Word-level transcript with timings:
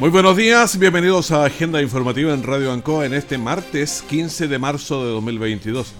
Muy 0.00 0.08
buenos 0.08 0.34
días, 0.34 0.78
bienvenidos 0.78 1.30
a 1.30 1.44
Agenda 1.44 1.82
Informativa 1.82 2.32
en 2.32 2.42
Radio 2.42 2.72
Ancoa 2.72 3.04
en 3.04 3.12
este 3.12 3.36
martes 3.36 4.02
15 4.08 4.48
de 4.48 4.58
marzo 4.58 5.04
de 5.04 5.10
2022. 5.10 5.92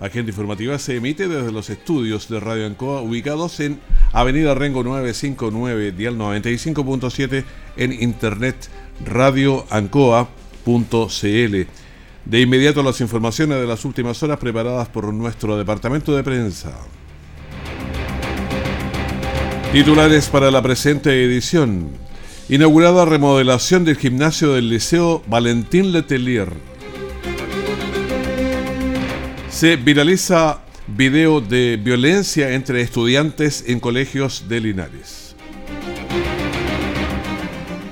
Agenda 0.00 0.30
Informativa 0.30 0.78
se 0.78 0.96
emite 0.96 1.28
desde 1.28 1.52
los 1.52 1.68
estudios 1.68 2.30
de 2.30 2.40
Radio 2.40 2.64
Ancoa 2.64 3.02
ubicados 3.02 3.60
en 3.60 3.78
Avenida 4.14 4.54
Rengo 4.54 4.82
959, 4.82 5.92
Dial 5.92 6.16
95.7 6.16 7.44
en 7.76 7.92
internet 7.92 8.70
radioancoa.cl. 9.04 10.26
De 12.24 12.40
inmediato 12.40 12.82
las 12.82 13.02
informaciones 13.02 13.60
de 13.60 13.66
las 13.66 13.84
últimas 13.84 14.22
horas 14.22 14.38
preparadas 14.38 14.88
por 14.88 15.12
nuestro 15.12 15.58
departamento 15.58 16.16
de 16.16 16.24
prensa. 16.24 16.72
Titulares 19.72 20.30
para 20.30 20.50
la 20.50 20.62
presente 20.62 21.22
edición. 21.22 22.01
Inaugurada 22.52 23.06
remodelación 23.06 23.86
del 23.86 23.96
gimnasio 23.96 24.52
del 24.52 24.68
Liceo 24.68 25.22
Valentín 25.26 25.90
Letelier. 25.90 26.52
Se 29.48 29.76
viraliza 29.76 30.60
video 30.86 31.40
de 31.40 31.80
violencia 31.82 32.52
entre 32.52 32.82
estudiantes 32.82 33.64
en 33.68 33.80
colegios 33.80 34.50
de 34.50 34.60
Linares. 34.60 35.34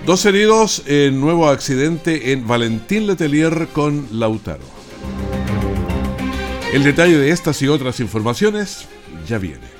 Dos 0.04 0.26
heridos 0.26 0.82
en 0.84 1.18
nuevo 1.22 1.48
accidente 1.48 2.32
en 2.32 2.46
Valentín 2.46 3.06
Letelier 3.06 3.68
con 3.72 4.08
Lautaro. 4.12 4.60
El 6.74 6.84
detalle 6.84 7.16
de 7.16 7.30
estas 7.30 7.62
y 7.62 7.68
otras 7.68 7.98
informaciones 8.00 8.88
ya 9.26 9.38
viene. 9.38 9.79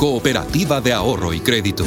cooperativa 0.00 0.80
de 0.80 0.94
ahorro 0.94 1.34
y 1.34 1.40
crédito. 1.40 1.84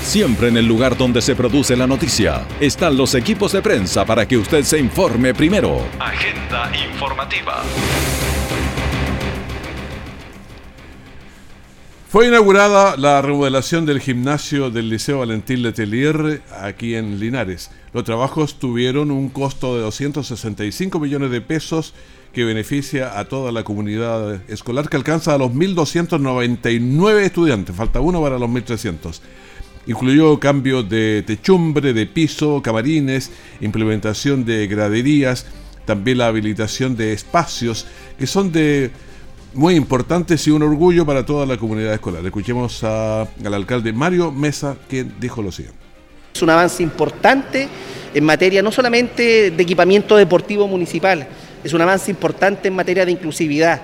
Siempre 0.00 0.48
en 0.48 0.56
el 0.56 0.66
lugar 0.66 0.96
donde 0.96 1.20
se 1.20 1.36
produce 1.36 1.76
la 1.76 1.86
noticia 1.86 2.46
están 2.58 2.96
los 2.96 3.14
equipos 3.14 3.52
de 3.52 3.60
prensa 3.60 4.06
para 4.06 4.26
que 4.26 4.38
usted 4.38 4.64
se 4.64 4.78
informe 4.78 5.34
primero. 5.34 5.84
Agenda 5.98 6.72
informativa. 6.90 7.62
Fue 12.08 12.26
inaugurada 12.26 12.96
la 12.96 13.20
remodelación 13.20 13.84
del 13.84 14.00
gimnasio 14.00 14.70
del 14.70 14.88
Liceo 14.88 15.18
Valentín 15.18 15.62
Letelier 15.62 16.40
aquí 16.58 16.94
en 16.94 17.20
Linares. 17.20 17.70
Los 17.92 18.04
trabajos 18.04 18.58
tuvieron 18.58 19.10
un 19.10 19.28
costo 19.28 19.76
de 19.76 19.82
265 19.82 20.98
millones 20.98 21.30
de 21.30 21.42
pesos 21.42 21.92
que 22.32 22.44
beneficia 22.44 23.18
a 23.18 23.24
toda 23.24 23.50
la 23.52 23.64
comunidad 23.64 24.40
escolar 24.48 24.88
que 24.88 24.96
alcanza 24.96 25.34
a 25.34 25.38
los 25.38 25.50
1.299 25.50 27.20
estudiantes. 27.20 27.74
Falta 27.74 28.00
uno 28.00 28.22
para 28.22 28.38
los 28.38 28.48
1.300. 28.48 29.20
Incluyó 29.86 30.38
cambios 30.38 30.88
de 30.88 31.24
techumbre, 31.26 31.92
de 31.92 32.06
piso, 32.06 32.62
camarines, 32.62 33.30
implementación 33.60 34.44
de 34.44 34.66
graderías, 34.66 35.46
también 35.86 36.18
la 36.18 36.28
habilitación 36.28 36.96
de 36.96 37.12
espacios 37.12 37.86
que 38.18 38.26
son 38.26 38.52
de 38.52 38.90
muy 39.54 39.74
importantes 39.74 40.46
y 40.46 40.50
un 40.50 40.62
orgullo 40.62 41.04
para 41.04 41.26
toda 41.26 41.46
la 41.46 41.56
comunidad 41.56 41.94
escolar. 41.94 42.24
Escuchemos 42.24 42.84
a, 42.84 43.22
al 43.22 43.54
alcalde 43.54 43.92
Mario 43.92 44.30
Mesa, 44.30 44.76
quien 44.88 45.14
dijo 45.18 45.42
lo 45.42 45.50
siguiente. 45.50 45.80
Es 46.32 46.42
un 46.42 46.50
avance 46.50 46.82
importante 46.82 47.68
en 48.14 48.24
materia 48.24 48.62
no 48.62 48.70
solamente 48.70 49.50
de 49.50 49.62
equipamiento 49.62 50.16
deportivo 50.16 50.68
municipal, 50.68 51.26
es 51.62 51.72
un 51.72 51.80
avance 51.80 52.10
importante 52.10 52.68
en 52.68 52.74
materia 52.74 53.04
de 53.04 53.12
inclusividad. 53.12 53.80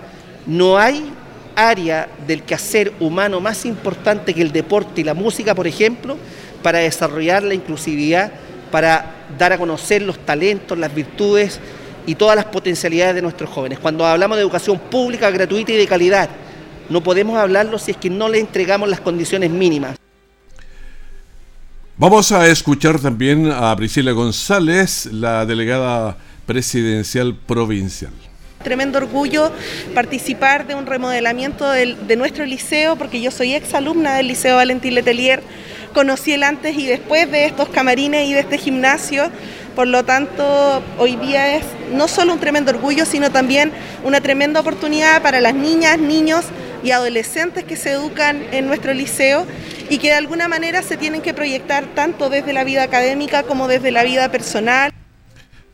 No 0.47 0.79
hay 0.79 1.11
área 1.55 2.09
del 2.27 2.43
quehacer 2.43 2.93
humano 3.01 3.41
más 3.41 3.65
importante 3.65 4.35
que 4.35 4.43
el 4.43 4.53
deporte 4.53 5.01
y 5.01 5.05
la 5.05 5.15
música, 5.15 5.55
por 5.55 5.67
ejemplo, 5.67 6.17
para 6.63 6.79
desarrollar 6.79 7.43
la 7.43 7.55
inclusividad, 7.55 8.33
para 8.71 9.15
dar 9.39 9.53
a 9.53 9.59
conocer 9.59 10.03
los 10.03 10.19
talentos, 10.19 10.79
las 10.79 10.95
virtudes 10.95 11.61
y 12.07 12.15
todas 12.15 12.37
las 12.37 12.45
potencialidades 12.47 13.15
de 13.15 13.23
nuestros 13.23 13.51
jóvenes. 13.51 13.79
Cuando 13.79 14.07
hablamos 14.07 14.37
de 14.37 14.43
educación 14.43 14.79
pública, 14.79 15.31
gratuita 15.31 15.73
y 15.73 15.77
de 15.77 15.87
calidad, 15.87 16.29
no 16.89 17.03
podemos 17.03 17.37
hablarlo 17.37 17.79
si 17.79 17.93
es 17.93 17.97
que 17.97 18.11
no 18.11 18.29
le 18.29 18.39
entregamos 18.39 18.89
las 18.89 19.01
condiciones 19.01 19.51
mínimas. 19.51 19.97
Vamos 21.99 22.31
a 22.31 22.47
escuchar 22.47 23.01
también 23.01 23.51
a 23.51 23.75
Priscila 23.75 24.13
González, 24.13 25.07
la 25.07 25.47
delegada 25.47 26.19
presidencial 26.47 27.35
provincial. 27.35 28.13
Tremendo 28.63 28.99
orgullo 28.99 29.53
participar 29.95 30.67
de 30.67 30.75
un 30.75 30.87
remodelamiento 30.87 31.71
de 31.71 32.17
nuestro 32.17 32.47
liceo, 32.47 32.97
porque 32.97 33.21
yo 33.21 33.31
soy 33.31 33.55
exalumna 33.55 34.17
del 34.17 34.29
Liceo 34.29 34.57
Valentín 34.57 34.95
Letelier, 34.95 35.43
conocí 35.93 36.33
el 36.33 36.43
antes 36.43 36.77
y 36.77 36.87
después 36.87 37.31
de 37.31 37.47
estos 37.47 37.69
camarines 37.69 38.29
y 38.29 38.33
de 38.33 38.41
este 38.41 38.59
gimnasio, 38.59 39.31
por 39.75 39.87
lo 39.87 40.05
tanto 40.05 40.83
hoy 40.99 41.17
día 41.17 41.57
es 41.57 41.65
no 41.93 42.09
solo 42.09 42.33
un 42.33 42.41
tremendo 42.41 42.71
orgullo, 42.71 43.05
sino 43.05 43.31
también 43.31 43.73
una 44.05 44.21
tremenda 44.21 44.61
oportunidad 44.61 45.23
para 45.23 45.41
las 45.41 45.55
niñas, 45.55 45.99
niños 45.99 46.47
y 46.83 46.91
adolescentes 46.91 47.65
que 47.65 47.77
se 47.77 47.93
educan 47.93 48.43
en 48.53 48.67
nuestro 48.67 48.95
liceo 48.95 49.47
y 49.89 49.99
que 49.99 50.09
de 50.09 50.15
alguna 50.15 50.49
manera 50.49 50.83
se 50.83 50.97
tienen 50.97 51.21
que 51.21 51.35
proyectar 51.35 51.85
tanto 51.95 52.31
desde 52.31 52.53
la 52.53 52.65
vida 52.65 52.83
académica 52.83 53.43
como 53.45 53.69
desde 53.69 53.91
la 53.91 54.03
vida 54.03 54.31
personal. 54.31 54.93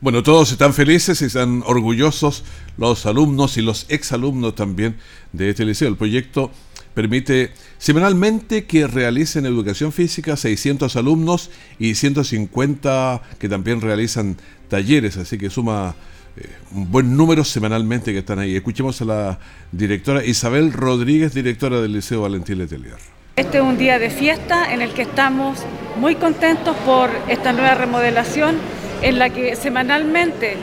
Bueno, 0.03 0.21
todos 0.21 0.51
están 0.51 0.73
felices 0.73 1.21
y 1.21 1.25
están 1.27 1.63
orgullosos, 1.65 2.43
los 2.77 3.05
alumnos 3.05 3.55
y 3.55 3.61
los 3.61 3.85
exalumnos 3.87 4.53
también 4.53 4.97
de 5.31 5.49
este 5.49 5.63
liceo. 5.63 5.87
El 5.87 5.95
proyecto 5.95 6.51
permite 6.93 7.51
semanalmente 7.77 8.65
que 8.65 8.85
realicen 8.85 9.45
educación 9.45 9.93
física 9.93 10.35
600 10.35 10.93
alumnos 10.97 11.51
y 11.79 11.95
150 11.95 13.21
que 13.39 13.47
también 13.47 13.79
realizan 13.79 14.35
talleres, 14.67 15.15
así 15.15 15.37
que 15.37 15.49
suma 15.49 15.95
eh, 16.35 16.49
un 16.73 16.91
buen 16.91 17.15
número 17.15 17.45
semanalmente 17.45 18.11
que 18.11 18.19
están 18.19 18.39
ahí. 18.39 18.57
Escuchemos 18.57 19.01
a 19.01 19.05
la 19.05 19.39
directora 19.71 20.25
Isabel 20.25 20.73
Rodríguez, 20.73 21.33
directora 21.33 21.79
del 21.79 21.93
Liceo 21.93 22.23
Valentín 22.23 22.57
Letelier. 22.57 22.97
Este 23.37 23.59
es 23.59 23.63
un 23.63 23.77
día 23.77 23.99
de 23.99 24.09
fiesta 24.09 24.73
en 24.73 24.81
el 24.81 24.93
que 24.93 25.03
estamos 25.03 25.59
muy 25.97 26.15
contentos 26.15 26.75
por 26.85 27.09
esta 27.29 27.53
nueva 27.53 27.75
remodelación 27.75 28.57
en 29.03 29.19
la 29.19 29.29
que 29.29 29.55
semanalmente 29.55 30.55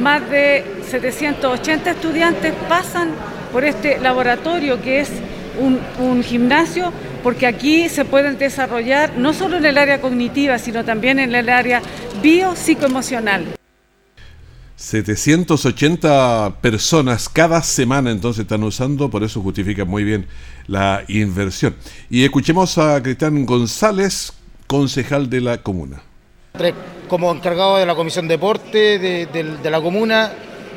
más 0.00 0.28
de 0.30 0.64
780 0.88 1.90
estudiantes 1.90 2.54
pasan 2.68 3.10
por 3.52 3.64
este 3.64 3.98
laboratorio 3.98 4.80
que 4.80 5.00
es 5.00 5.10
un, 5.58 6.22
gimnasio, 6.22 6.92
porque 7.22 7.46
aquí 7.46 7.88
se 7.88 8.04
pueden 8.04 8.38
desarrollar 8.38 9.18
no 9.18 9.34
solo 9.34 9.58
en 9.58 9.66
el 9.66 9.76
área 9.76 10.00
cognitiva, 10.00 10.58
sino 10.58 10.84
también 10.84 11.18
en 11.18 11.34
el 11.34 11.48
área 11.50 11.82
biopsicoemocional. 12.22 13.56
780 14.76 16.56
personas 16.62 17.28
cada 17.28 17.62
semana 17.62 18.10
entonces 18.10 18.42
están 18.42 18.62
usando, 18.62 19.10
por 19.10 19.22
eso 19.22 19.42
justifica 19.42 19.84
muy 19.84 20.04
bien 20.04 20.26
la 20.66 21.04
inversión. 21.08 21.74
Y 22.08 22.24
escuchemos 22.24 22.78
a 22.78 23.02
Cristian 23.02 23.44
González, 23.44 24.32
concejal 24.66 25.28
de 25.28 25.42
la 25.42 25.58
comuna 25.58 26.00
como 27.08 27.32
encargado 27.32 27.78
de 27.78 27.86
la 27.86 27.94
Comisión 27.94 28.28
Deporte 28.28 28.98
de, 28.98 29.70
la 29.70 29.80
comuna 29.80 30.32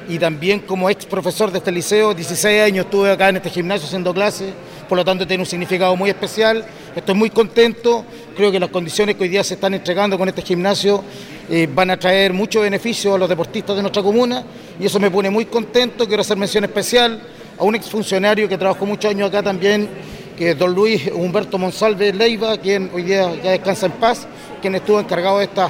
y 0.08 0.18
también 0.18 0.60
como 0.60 0.90
ex 0.90 1.06
profesor 1.06 1.52
de 1.52 1.60
este 1.60 1.72
liceo, 1.72 2.14
16 2.14 2.62
años 2.62 2.86
estuve 2.86 3.12
acá 3.12 3.30
en 3.30 3.38
este 3.38 3.50
gimnasio 3.50 3.88
haciendo 3.88 4.14
clases, 4.14 4.54
por 4.88 4.98
lo 4.98 5.06
tanto 5.06 5.25
tiene 5.25 5.44
un 5.44 5.48
significado 5.48 5.96
muy 5.96 6.10
especial. 6.10 6.66
Estoy 6.96 7.16
muy 7.16 7.30
contento, 7.30 8.06
creo 8.36 8.52
que 8.52 8.60
las 8.60 8.70
condiciones 8.70 9.16
que 9.16 9.24
hoy 9.24 9.30
día 9.30 9.44
se 9.44 9.56
están 9.56 9.74
entregando 9.74 10.18
con 10.18 10.28
este 10.28 10.42
gimnasio 10.42 11.04
eh, 11.50 11.68
van 11.74 11.90
a 11.90 11.98
traer 11.98 12.34
mucho 12.34 12.62
beneficio 12.62 13.16
a 13.16 13.18
los 13.18 13.30
deportistas 13.30 13.76
de 13.76 13.81
nuestra 13.81 14.04
comuna 14.04 14.44
y 14.80 14.86
eso 14.86 15.00
me 15.00 15.10
pone 15.10 15.30
muy 15.30 15.46
contento. 15.46 16.08
Quiero 16.08 16.22
hacer 16.22 16.38
mención 16.38 16.64
especial 16.64 17.19
a 17.58 17.64
un 17.64 17.76
exfuncionario 17.76 18.48
que 18.48 18.58
trabajó 18.58 18.86
muchos 18.86 19.12
años 19.12 19.30
acá 19.30 19.42
también, 19.44 19.90
que 20.38 20.56
don 20.56 20.74
Luis 20.74 21.09
Humberto 21.13 21.57
Monsalve 21.57 22.13
Leiva, 22.13 22.57
quien 22.57 22.89
hoy 22.94 23.03
día 23.03 23.33
ya 23.44 23.51
descansa 23.51 23.85
en 23.85 23.94
paz, 23.94 24.27
quien 24.62 24.75
estuvo 24.75 25.00
encargado 25.00 25.39
de 25.39 25.45
esta, 25.45 25.69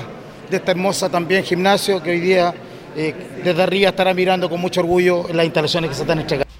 de 0.50 0.58
esta 0.58 0.72
hermosa 0.72 1.10
también 1.10 1.44
gimnasio 1.44 2.02
que 2.02 2.12
hoy 2.12 2.20
día 2.20 2.54
eh, 2.96 3.14
desde 3.44 3.62
arriba 3.64 3.90
estará 3.90 4.14
mirando 4.14 4.50
con 4.50 4.62
mucho 4.62 4.82
orgullo 4.82 5.26
las 5.34 5.46
instalaciones 5.46 5.90
que 5.90 5.96
se 5.96 6.02
están 6.02 6.20
entregando. 6.20 6.53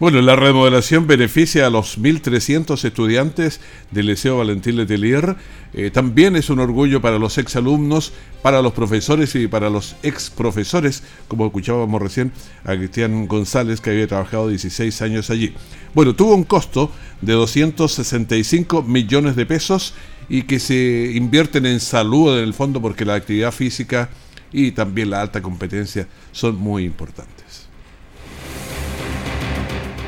Bueno, 0.00 0.22
la 0.22 0.34
remodelación 0.34 1.06
beneficia 1.06 1.66
a 1.66 1.70
los 1.70 1.98
1.300 1.98 2.82
estudiantes 2.86 3.60
del 3.90 4.06
Liceo 4.06 4.38
Valentín 4.38 4.78
Letelier. 4.78 5.36
Eh, 5.74 5.90
también 5.90 6.36
es 6.36 6.48
un 6.48 6.58
orgullo 6.58 7.02
para 7.02 7.18
los 7.18 7.36
exalumnos, 7.36 8.14
para 8.40 8.62
los 8.62 8.72
profesores 8.72 9.34
y 9.34 9.46
para 9.46 9.68
los 9.68 9.96
ex 10.02 10.30
profesores, 10.30 11.02
como 11.28 11.44
escuchábamos 11.44 12.00
recién 12.00 12.32
a 12.64 12.76
Cristian 12.76 13.26
González, 13.26 13.82
que 13.82 13.90
había 13.90 14.08
trabajado 14.08 14.48
16 14.48 15.02
años 15.02 15.28
allí. 15.28 15.52
Bueno, 15.94 16.16
tuvo 16.16 16.34
un 16.34 16.44
costo 16.44 16.90
de 17.20 17.34
265 17.34 18.82
millones 18.82 19.36
de 19.36 19.44
pesos 19.44 19.92
y 20.30 20.44
que 20.44 20.60
se 20.60 21.12
invierten 21.14 21.66
en 21.66 21.78
salud 21.78 22.38
en 22.38 22.44
el 22.44 22.54
fondo 22.54 22.80
porque 22.80 23.04
la 23.04 23.16
actividad 23.16 23.52
física 23.52 24.08
y 24.50 24.70
también 24.70 25.10
la 25.10 25.20
alta 25.20 25.42
competencia 25.42 26.08
son 26.32 26.56
muy 26.56 26.84
importantes. 26.84 27.39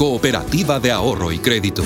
Cooperativa 0.00 0.80
de 0.80 0.92
Ahorro 0.92 1.30
y 1.30 1.40
Crédito. 1.40 1.82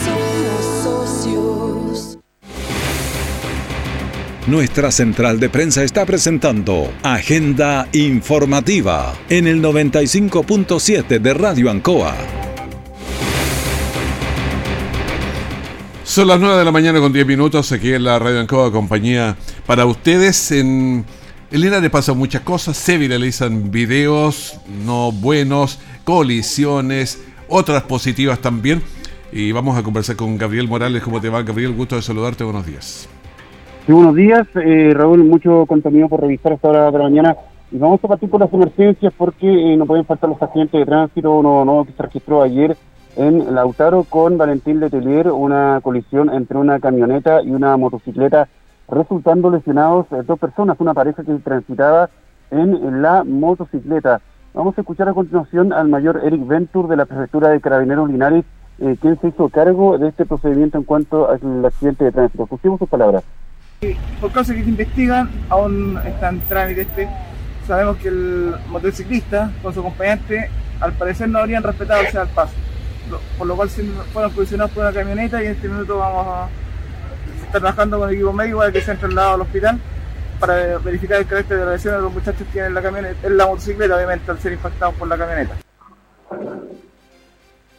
Nuestra 4.47 4.93
central 4.93 5.41
de 5.41 5.49
prensa 5.51 5.83
está 5.83 6.07
presentando 6.07 6.93
Agenda 7.03 7.89
Informativa 7.93 9.15
en 9.29 9.49
el 9.49 9.61
95.7 9.61 11.19
de 11.19 11.35
Radio 11.35 11.69
Ancoa. 11.69 12.15
Son 16.05 16.29
las 16.29 16.39
9 16.39 16.57
de 16.57 16.65
la 16.65 16.71
mañana 16.71 17.01
con 17.01 17.13
10 17.13 17.27
minutos 17.27 17.73
aquí 17.73 17.95
en 17.95 18.05
la 18.05 18.21
Radio 18.21 18.39
Ancoa, 18.39 18.71
compañía 18.71 19.37
para 19.67 19.87
ustedes. 19.87 20.53
En, 20.53 21.05
en 21.51 21.61
Linares 21.61 21.91
pasan 21.91 22.17
muchas 22.17 22.43
cosas, 22.43 22.77
se 22.77 22.97
viralizan 22.97 23.73
videos 23.73 24.61
no 24.87 25.11
buenos, 25.11 25.81
colisiones, 26.05 27.19
otras 27.49 27.83
positivas 27.83 28.39
también. 28.41 28.83
Y 29.33 29.53
vamos 29.53 29.77
a 29.77 29.83
conversar 29.83 30.17
con 30.17 30.39
Gabriel 30.39 30.69
Morales. 30.69 31.03
¿Cómo 31.03 31.21
te 31.21 31.29
va, 31.29 31.43
Gabriel? 31.43 31.75
Gusto 31.75 31.97
de 31.97 32.03
saludarte. 32.03 32.45
Buenos 32.45 32.67
días. 32.67 33.09
Sí, 33.85 33.93
buenos 33.93 34.15
días, 34.15 34.47
eh, 34.55 34.93
Raúl. 34.95 35.25
Mucho 35.25 35.67
contenido 35.67 36.09
por 36.09 36.21
revisar 36.21 36.53
a 36.53 36.55
esta 36.55 36.69
hora 36.69 36.91
de 36.91 36.99
la 36.99 37.05
mañana. 37.05 37.37
Y 37.73 37.79
vamos 37.79 37.99
a 38.05 38.09
partir 38.09 38.31
por 38.31 38.41
las 38.41 38.53
emergencias 38.53 39.13
porque 39.17 39.47
eh, 39.47 39.77
no 39.77 39.87
pueden 39.87 40.05
faltar 40.05 40.31
los 40.31 40.41
accidentes 40.41 40.79
de 40.79 40.87
tránsito. 40.87 41.37
Uno 41.37 41.65
nuevo 41.65 41.85
que 41.85 41.93
se 41.93 42.03
registró 42.03 42.43
ayer 42.43 42.77
en 43.17 43.55
Lautaro 43.55 44.05
con 44.05 44.39
Valentín 44.39 44.81
Letelier, 44.81 45.31
una 45.31 45.81
colisión 45.83 46.33
entre 46.33 46.57
una 46.57 46.79
camioneta 46.79 47.43
y 47.43 47.51
una 47.51 47.77
motocicleta, 47.77 48.49
resultando 48.89 49.51
lesionados 49.51 50.07
eh, 50.13 50.23
dos 50.25 50.39
personas, 50.39 50.77
una 50.79 50.95
pareja 50.95 51.25
que 51.25 51.35
transitaba 51.35 52.09
en 52.51 53.03
la 53.03 53.25
motocicleta. 53.25 54.21
Vamos 54.55 54.79
a 54.79 54.83
escuchar 54.83 55.09
a 55.09 55.15
continuación 55.15 55.73
al 55.73 55.89
mayor 55.89 56.21
Eric 56.25 56.47
Ventur 56.47 56.87
de 56.87 56.95
la 56.95 57.07
Prefectura 57.07 57.49
de 57.49 57.61
Carabineros 57.61 58.09
Linares, 58.09 58.45
eh, 58.79 58.97
quien 59.01 59.21
se 59.21 59.27
hizo 59.27 59.49
cargo 59.49 59.99
de 59.99 60.11
este 60.11 60.25
procedimiento 60.27 60.79
en 60.79 60.85
cuanto 60.85 61.29
al 61.29 61.65
accidente 61.65 62.05
de 62.05 62.13
tránsito. 62.13 62.45
Escuchemos 62.45 62.79
sus 62.79 62.89
palabras. 62.89 63.25
Por 64.21 64.31
cosas 64.31 64.55
que 64.55 64.63
se 64.63 64.71
investigan, 64.71 65.29
aún 65.49 65.99
está 66.07 66.29
en 66.29 66.41
trámite 66.43 66.83
este. 66.83 67.09
Sabemos 67.67 67.97
que 67.97 68.07
el 68.07 68.55
motociclista 68.69 69.51
con 69.61 69.75
su 69.75 69.81
acompañante 69.81 70.49
al 70.79 70.93
parecer 70.93 71.29
no 71.29 71.41
habrían 71.41 71.65
respetado 71.65 72.03
el 72.03 72.29
paso, 72.29 72.55
por 73.37 73.49
lo 73.49 73.57
cual 73.57 73.69
fueron 73.69 74.31
colisionados 74.31 74.71
por 74.71 74.85
una 74.85 74.93
camioneta 74.93 75.43
y 75.43 75.47
en 75.47 75.53
este 75.53 75.69
minuto 75.69 75.99
vamos 75.99 76.27
a 76.29 76.49
estar 77.45 77.61
trabajando 77.61 77.99
con 77.99 78.09
el 78.09 78.15
equipo 78.15 78.33
médico 78.33 78.59
para 78.59 78.71
que 78.71 78.81
sean 78.83 78.99
trasladados 78.99 79.35
al 79.35 79.41
hospital 79.41 79.81
para 80.47 80.79
verificar 80.79 81.21
el 81.21 81.27
carácter 81.27 81.59
de 81.59 81.65
la 81.65 81.73
lesión 81.73 81.95
de 81.95 82.03
los 82.03 82.13
muchachos 82.13 82.47
que 82.47 82.53
tienen 82.53 82.75
la 82.75 82.83
camioneta, 82.83 83.27
en 83.27 83.37
la 83.37 83.47
motocicleta, 83.47 83.97
obviamente, 83.97 84.31
al 84.31 84.39
ser 84.39 84.53
impactados 84.53 84.95
por 84.97 85.09
la 85.09 85.17
camioneta. 85.17 85.55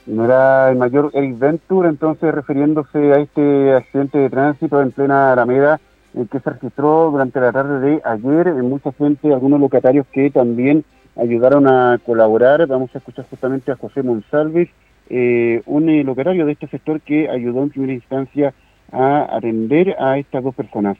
No 0.07 0.25
era 0.25 0.71
el 0.71 0.77
mayor 0.77 1.11
Eric 1.13 1.37
Venture, 1.37 1.89
entonces 1.89 2.33
refiriéndose 2.33 3.13
a 3.13 3.19
este 3.19 3.73
accidente 3.73 4.17
de 4.17 4.29
tránsito 4.31 4.81
en 4.81 4.91
plena 4.91 5.33
Alameda, 5.33 5.79
el 6.15 6.27
que 6.27 6.39
se 6.39 6.49
registró 6.49 7.11
durante 7.11 7.39
la 7.39 7.51
tarde 7.51 7.79
de 7.79 8.01
ayer, 8.03 8.47
en 8.47 8.67
mucha 8.67 8.91
gente, 8.93 9.31
algunos 9.31 9.59
locatarios 9.59 10.07
que 10.11 10.31
también 10.31 10.85
ayudaron 11.15 11.67
a 11.67 11.99
colaborar. 12.03 12.65
Vamos 12.65 12.89
a 12.95 12.97
escuchar 12.97 13.25
justamente 13.29 13.71
a 13.71 13.75
José 13.75 14.01
Monsalves, 14.01 14.69
eh, 15.09 15.61
un 15.67 15.87
eh, 15.89 16.03
locatario 16.03 16.47
de 16.47 16.53
este 16.53 16.67
sector 16.67 16.99
que 17.01 17.29
ayudó 17.29 17.61
en 17.61 17.69
primera 17.69 17.93
instancia 17.93 18.55
a 18.91 19.35
atender 19.37 19.95
a 19.99 20.17
estas 20.17 20.43
dos 20.43 20.55
personas. 20.55 20.97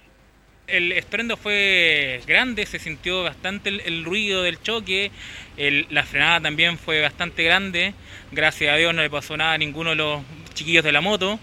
El 0.68 0.92
estruendo 0.94 1.38
fue 1.38 2.22
grande, 2.26 2.66
se 2.66 2.80
sintió 2.80 3.22
bastante 3.22 3.70
el, 3.70 4.04
ruido 4.04 4.42
del 4.42 4.60
choque, 4.60 5.12
la 5.58 6.04
frenada 6.04 6.42
también 6.42 6.80
fue 6.80 7.02
bastante 7.02 7.44
grande, 7.44 7.94
gracias 8.32 8.74
a 8.74 8.78
Dios 8.78 8.94
no 8.96 9.04
le 9.04 9.10
pasó 9.12 9.38
nada 9.38 9.54
a 9.54 9.58
ninguno 9.60 9.92
de 9.92 9.98
los 9.98 10.24
chiquillos 10.56 10.84
de 10.84 10.92
la 10.92 11.02
moto 11.02 11.40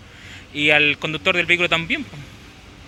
y 0.52 0.70
al 0.70 0.98
conductor 0.98 1.36
del 1.36 1.46
vehículo 1.46 1.69
también. 1.69 2.04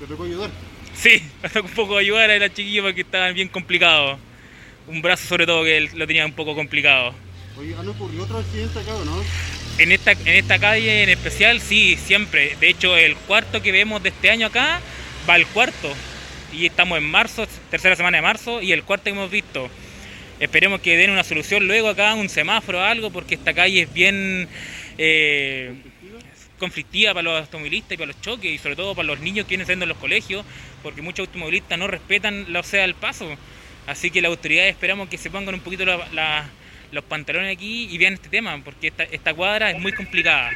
¿Te 0.01 0.07
tocó 0.07 0.25
ayudar? 0.25 0.51
Sí, 0.93 1.23
me 1.43 1.49
tocó 1.49 1.69
un 1.69 1.75
poco 1.75 1.97
ayudar 1.99 2.29
a 2.33 2.39
la 2.39 2.53
chiquilla 2.53 2.83
porque 2.83 3.03
estaban 3.03 3.33
bien 3.33 3.49
complicados. 3.49 4.19
Un 4.89 5.03
brazo 5.03 5.29
sobre 5.29 5.47
todo 5.47 5.63
que 5.63 5.89
lo 5.95 6.05
tenía 6.05 6.27
un 6.27 6.33
poco 6.33 6.57
complicado. 6.57 7.15
Oye, 7.57 7.77
¿no 7.81 7.93
ocurrió 7.93 8.25
otro 8.25 8.39
accidente 8.39 8.81
acá 8.81 8.93
o 8.93 9.05
no? 9.05 9.23
En 9.79 9.93
esta, 9.93 10.13
en 10.13 10.29
esta 10.29 10.59
calle 10.59 11.05
en 11.05 11.11
especial, 11.11 11.61
sí, 11.61 11.97
siempre. 11.97 12.57
De 12.59 12.71
hecho, 12.71 12.97
el 12.97 13.15
cuarto 13.15 13.63
que 13.63 13.71
vemos 13.71 14.03
de 14.03 14.09
este 14.09 14.31
año 14.31 14.49
acá 14.49 14.81
va 15.29 15.35
al 15.35 15.47
cuarto 15.47 15.95
y 16.55 16.67
estamos 16.67 16.99
en 16.99 17.05
marzo, 17.05 17.47
tercera 17.71 17.97
semana 17.97 18.19
de 18.19 18.23
marzo, 18.23 18.63
y 18.63 18.73
el 18.73 18.85
cuarto 18.85 19.05
que 19.05 19.11
hemos 19.11 19.31
visto. 19.31 19.69
Esperemos 20.41 20.81
que 20.81 20.97
den 20.97 21.11
una 21.11 21.25
solución 21.25 21.67
luego 21.67 21.89
acá, 21.89 22.15
un 22.15 22.29
semáforo 22.29 22.79
o 22.79 22.83
algo, 22.83 23.11
porque 23.11 23.35
esta 23.35 23.55
calle 23.55 23.83
es 23.83 23.93
bien 23.93 24.49
eh, 24.99 25.75
conflictiva 26.59 27.15
para 27.15 27.23
los 27.23 27.41
automovilistas 27.41 27.93
y 27.93 27.97
para 27.97 28.07
los 28.09 28.21
choques, 28.21 28.51
y 28.51 28.59
sobre 28.59 28.77
todo 28.77 28.95
para 28.95 29.07
los 29.07 29.21
niños 29.21 29.47
que 29.47 29.51
vienen 29.51 29.67
saliendo 29.67 29.85
en 29.85 29.91
los 29.91 29.99
colegios, 29.99 30.45
porque 30.83 31.03
muchos 31.03 31.27
automovilistas 31.27 31.79
no 31.79 31.87
respetan 31.87 32.53
la 32.53 32.63
sea 32.63 32.83
del 32.83 32.95
paso. 32.95 33.29
Así 33.87 34.11
que 34.11 34.23
las 34.23 34.31
autoridades 34.31 34.73
esperamos 34.73 35.09
que 35.09 35.19
se 35.19 35.31
pongan 35.31 35.55
un 35.55 35.61
poquito 35.61 35.85
los 35.85 37.05
pantalones 37.05 37.55
aquí 37.55 37.89
y 37.91 37.99
vean 37.99 38.15
este 38.15 38.29
tema, 38.29 38.61
porque 38.65 38.93
esta 39.11 39.35
cuadra 39.35 39.71
es 39.71 39.79
muy 39.79 39.93
complicada. 39.93 40.51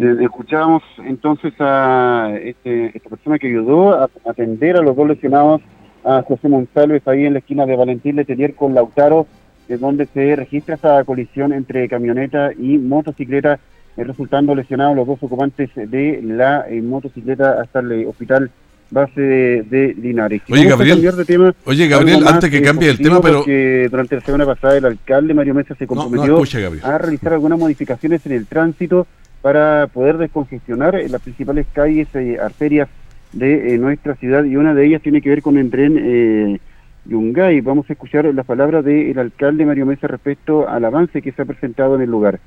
Escuchábamos 0.00 0.82
entonces 1.04 1.52
a 1.58 2.32
este, 2.42 2.96
esta 2.96 3.10
persona 3.10 3.38
que 3.38 3.48
ayudó 3.48 3.92
a 3.92 4.08
atender 4.24 4.78
a 4.78 4.80
los 4.80 4.96
dos 4.96 5.06
lesionados, 5.06 5.60
a 6.02 6.22
José 6.22 6.48
Monsalves, 6.48 7.06
ahí 7.06 7.26
en 7.26 7.34
la 7.34 7.40
esquina 7.40 7.66
de 7.66 7.76
Valentín 7.76 8.16
Letelier 8.16 8.54
con 8.54 8.74
Lautaro, 8.74 9.26
de 9.68 9.76
donde 9.76 10.06
se 10.06 10.36
registra 10.36 10.76
esta 10.76 11.04
colisión 11.04 11.52
entre 11.52 11.86
camioneta 11.86 12.50
y 12.54 12.78
motocicleta, 12.78 13.60
eh, 13.98 14.04
resultando 14.04 14.54
lesionados 14.54 14.96
los 14.96 15.06
dos 15.06 15.22
ocupantes 15.22 15.68
de 15.74 16.20
la 16.22 16.66
eh, 16.66 16.80
motocicleta 16.80 17.60
hasta 17.60 17.80
el 17.80 18.06
hospital 18.06 18.50
base 18.88 19.20
de, 19.20 19.94
Linares. 20.00 20.40
Oye, 20.50 20.64
Gabriel, 20.66 21.54
oye, 21.66 21.88
Gabriel 21.88 22.26
antes 22.26 22.50
que 22.50 22.62
cambie 22.62 22.88
el 22.88 22.98
tema, 22.98 23.20
pero... 23.20 23.44
durante 23.44 24.16
la 24.16 24.22
semana 24.22 24.46
pasada 24.46 24.78
el 24.78 24.84
alcalde 24.86 25.34
Mario 25.34 25.54
Mesa 25.54 25.74
se 25.74 25.86
comprometió 25.86 26.42
a 26.82 26.98
realizar 26.98 27.34
algunas 27.34 27.58
modificaciones 27.58 28.24
en 28.24 28.32
el 28.32 28.46
tránsito 28.46 29.06
para 29.42 29.86
poder 29.88 30.18
descongestionar 30.18 31.00
las 31.08 31.22
principales 31.22 31.66
calles 31.72 32.08
y 32.14 32.36
arterias 32.36 32.88
de 33.32 33.74
eh, 33.74 33.78
nuestra 33.78 34.16
ciudad 34.16 34.44
y 34.44 34.56
una 34.56 34.74
de 34.74 34.86
ellas 34.86 35.02
tiene 35.02 35.22
que 35.22 35.30
ver 35.30 35.42
con 35.42 35.56
el 35.56 35.70
tren 35.70 35.96
eh, 35.98 36.60
Yungay. 37.06 37.60
Vamos 37.60 37.88
a 37.88 37.92
escuchar 37.92 38.26
las 38.26 38.46
palabras 38.46 38.84
del 38.84 39.18
alcalde 39.18 39.64
Mario 39.64 39.86
Mesa 39.86 40.06
respecto 40.06 40.68
al 40.68 40.84
avance 40.84 41.22
que 41.22 41.32
se 41.32 41.42
ha 41.42 41.44
presentado 41.44 41.94
en 41.94 42.02
el 42.02 42.10
lugar. 42.10 42.40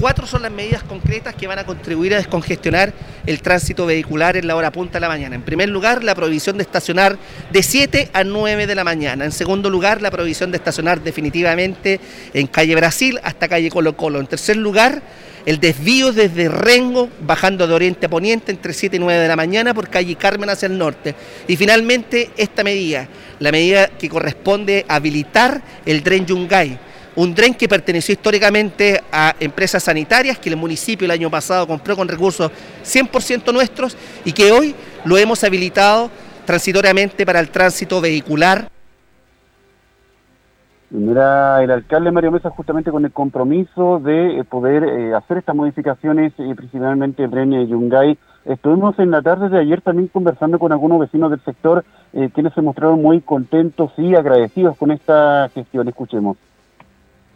Cuatro 0.00 0.26
son 0.26 0.42
las 0.42 0.52
medidas 0.52 0.84
concretas 0.84 1.34
que 1.34 1.48
van 1.48 1.58
a 1.58 1.66
contribuir 1.66 2.14
a 2.14 2.18
descongestionar 2.18 2.92
el 3.26 3.42
tránsito 3.42 3.84
vehicular 3.84 4.36
en 4.36 4.46
la 4.46 4.54
hora 4.54 4.70
punta 4.70 4.94
de 4.94 5.00
la 5.00 5.08
mañana. 5.08 5.34
En 5.34 5.42
primer 5.42 5.68
lugar, 5.68 6.04
la 6.04 6.14
prohibición 6.14 6.56
de 6.56 6.62
estacionar 6.62 7.18
de 7.50 7.62
7 7.64 8.10
a 8.12 8.22
9 8.22 8.68
de 8.68 8.74
la 8.76 8.84
mañana. 8.84 9.24
En 9.24 9.32
segundo 9.32 9.70
lugar, 9.70 10.00
la 10.00 10.12
prohibición 10.12 10.52
de 10.52 10.58
estacionar 10.58 11.02
definitivamente 11.02 12.00
en 12.32 12.46
calle 12.46 12.76
Brasil 12.76 13.18
hasta 13.24 13.48
calle 13.48 13.70
Colo 13.70 13.96
Colo. 13.96 14.20
En 14.20 14.28
tercer 14.28 14.56
lugar, 14.56 15.02
el 15.48 15.60
desvío 15.60 16.12
desde 16.12 16.50
Rengo, 16.50 17.08
bajando 17.22 17.66
de 17.66 17.72
oriente 17.72 18.04
a 18.04 18.10
poniente 18.10 18.52
entre 18.52 18.74
7 18.74 18.96
y 18.96 18.98
9 18.98 19.22
de 19.22 19.28
la 19.28 19.34
mañana 19.34 19.72
por 19.72 19.88
calle 19.88 20.14
Carmen 20.14 20.50
hacia 20.50 20.66
el 20.66 20.76
norte. 20.76 21.14
Y 21.46 21.56
finalmente, 21.56 22.32
esta 22.36 22.62
medida, 22.62 23.08
la 23.40 23.50
medida 23.50 23.88
que 23.88 24.10
corresponde 24.10 24.84
habilitar 24.86 25.62
el 25.86 26.02
tren 26.02 26.26
Yungay 26.26 26.78
un 27.16 27.34
tren 27.34 27.54
que 27.54 27.66
perteneció 27.66 28.12
históricamente 28.12 29.02
a 29.10 29.34
empresas 29.40 29.82
sanitarias 29.82 30.38
que 30.38 30.50
el 30.50 30.56
municipio 30.56 31.06
el 31.06 31.12
año 31.12 31.30
pasado 31.30 31.66
compró 31.66 31.96
con 31.96 32.06
recursos 32.06 32.52
100% 32.84 33.50
nuestros 33.50 33.96
y 34.26 34.32
que 34.32 34.52
hoy 34.52 34.74
lo 35.06 35.16
hemos 35.16 35.42
habilitado 35.44 36.10
transitoriamente 36.44 37.24
para 37.24 37.40
el 37.40 37.48
tránsito 37.48 38.02
vehicular. 38.02 38.70
Mira, 40.90 41.62
el 41.62 41.70
alcalde 41.70 42.10
Mario 42.10 42.32
Mesa 42.32 42.48
justamente 42.50 42.90
con 42.90 43.04
el 43.04 43.12
compromiso 43.12 44.00
de 44.00 44.38
eh, 44.38 44.44
poder 44.44 44.84
eh, 44.84 45.14
hacer 45.14 45.38
estas 45.38 45.54
modificaciones, 45.54 46.32
y 46.38 46.54
principalmente 46.54 47.24
el 47.24 47.30
tren 47.30 47.66
Yungay. 47.66 48.16
Estuvimos 48.46 48.98
en 48.98 49.10
la 49.10 49.20
tarde 49.20 49.50
de 49.50 49.60
ayer 49.60 49.82
también 49.82 50.08
conversando 50.08 50.58
con 50.58 50.72
algunos 50.72 50.98
vecinos 51.00 51.30
del 51.30 51.44
sector, 51.44 51.84
eh, 52.14 52.30
quienes 52.32 52.54
se 52.54 52.62
mostraron 52.62 53.02
muy 53.02 53.20
contentos 53.20 53.92
y 53.98 54.14
agradecidos 54.14 54.78
con 54.78 54.90
esta 54.90 55.50
gestión. 55.54 55.86
Escuchemos. 55.88 56.38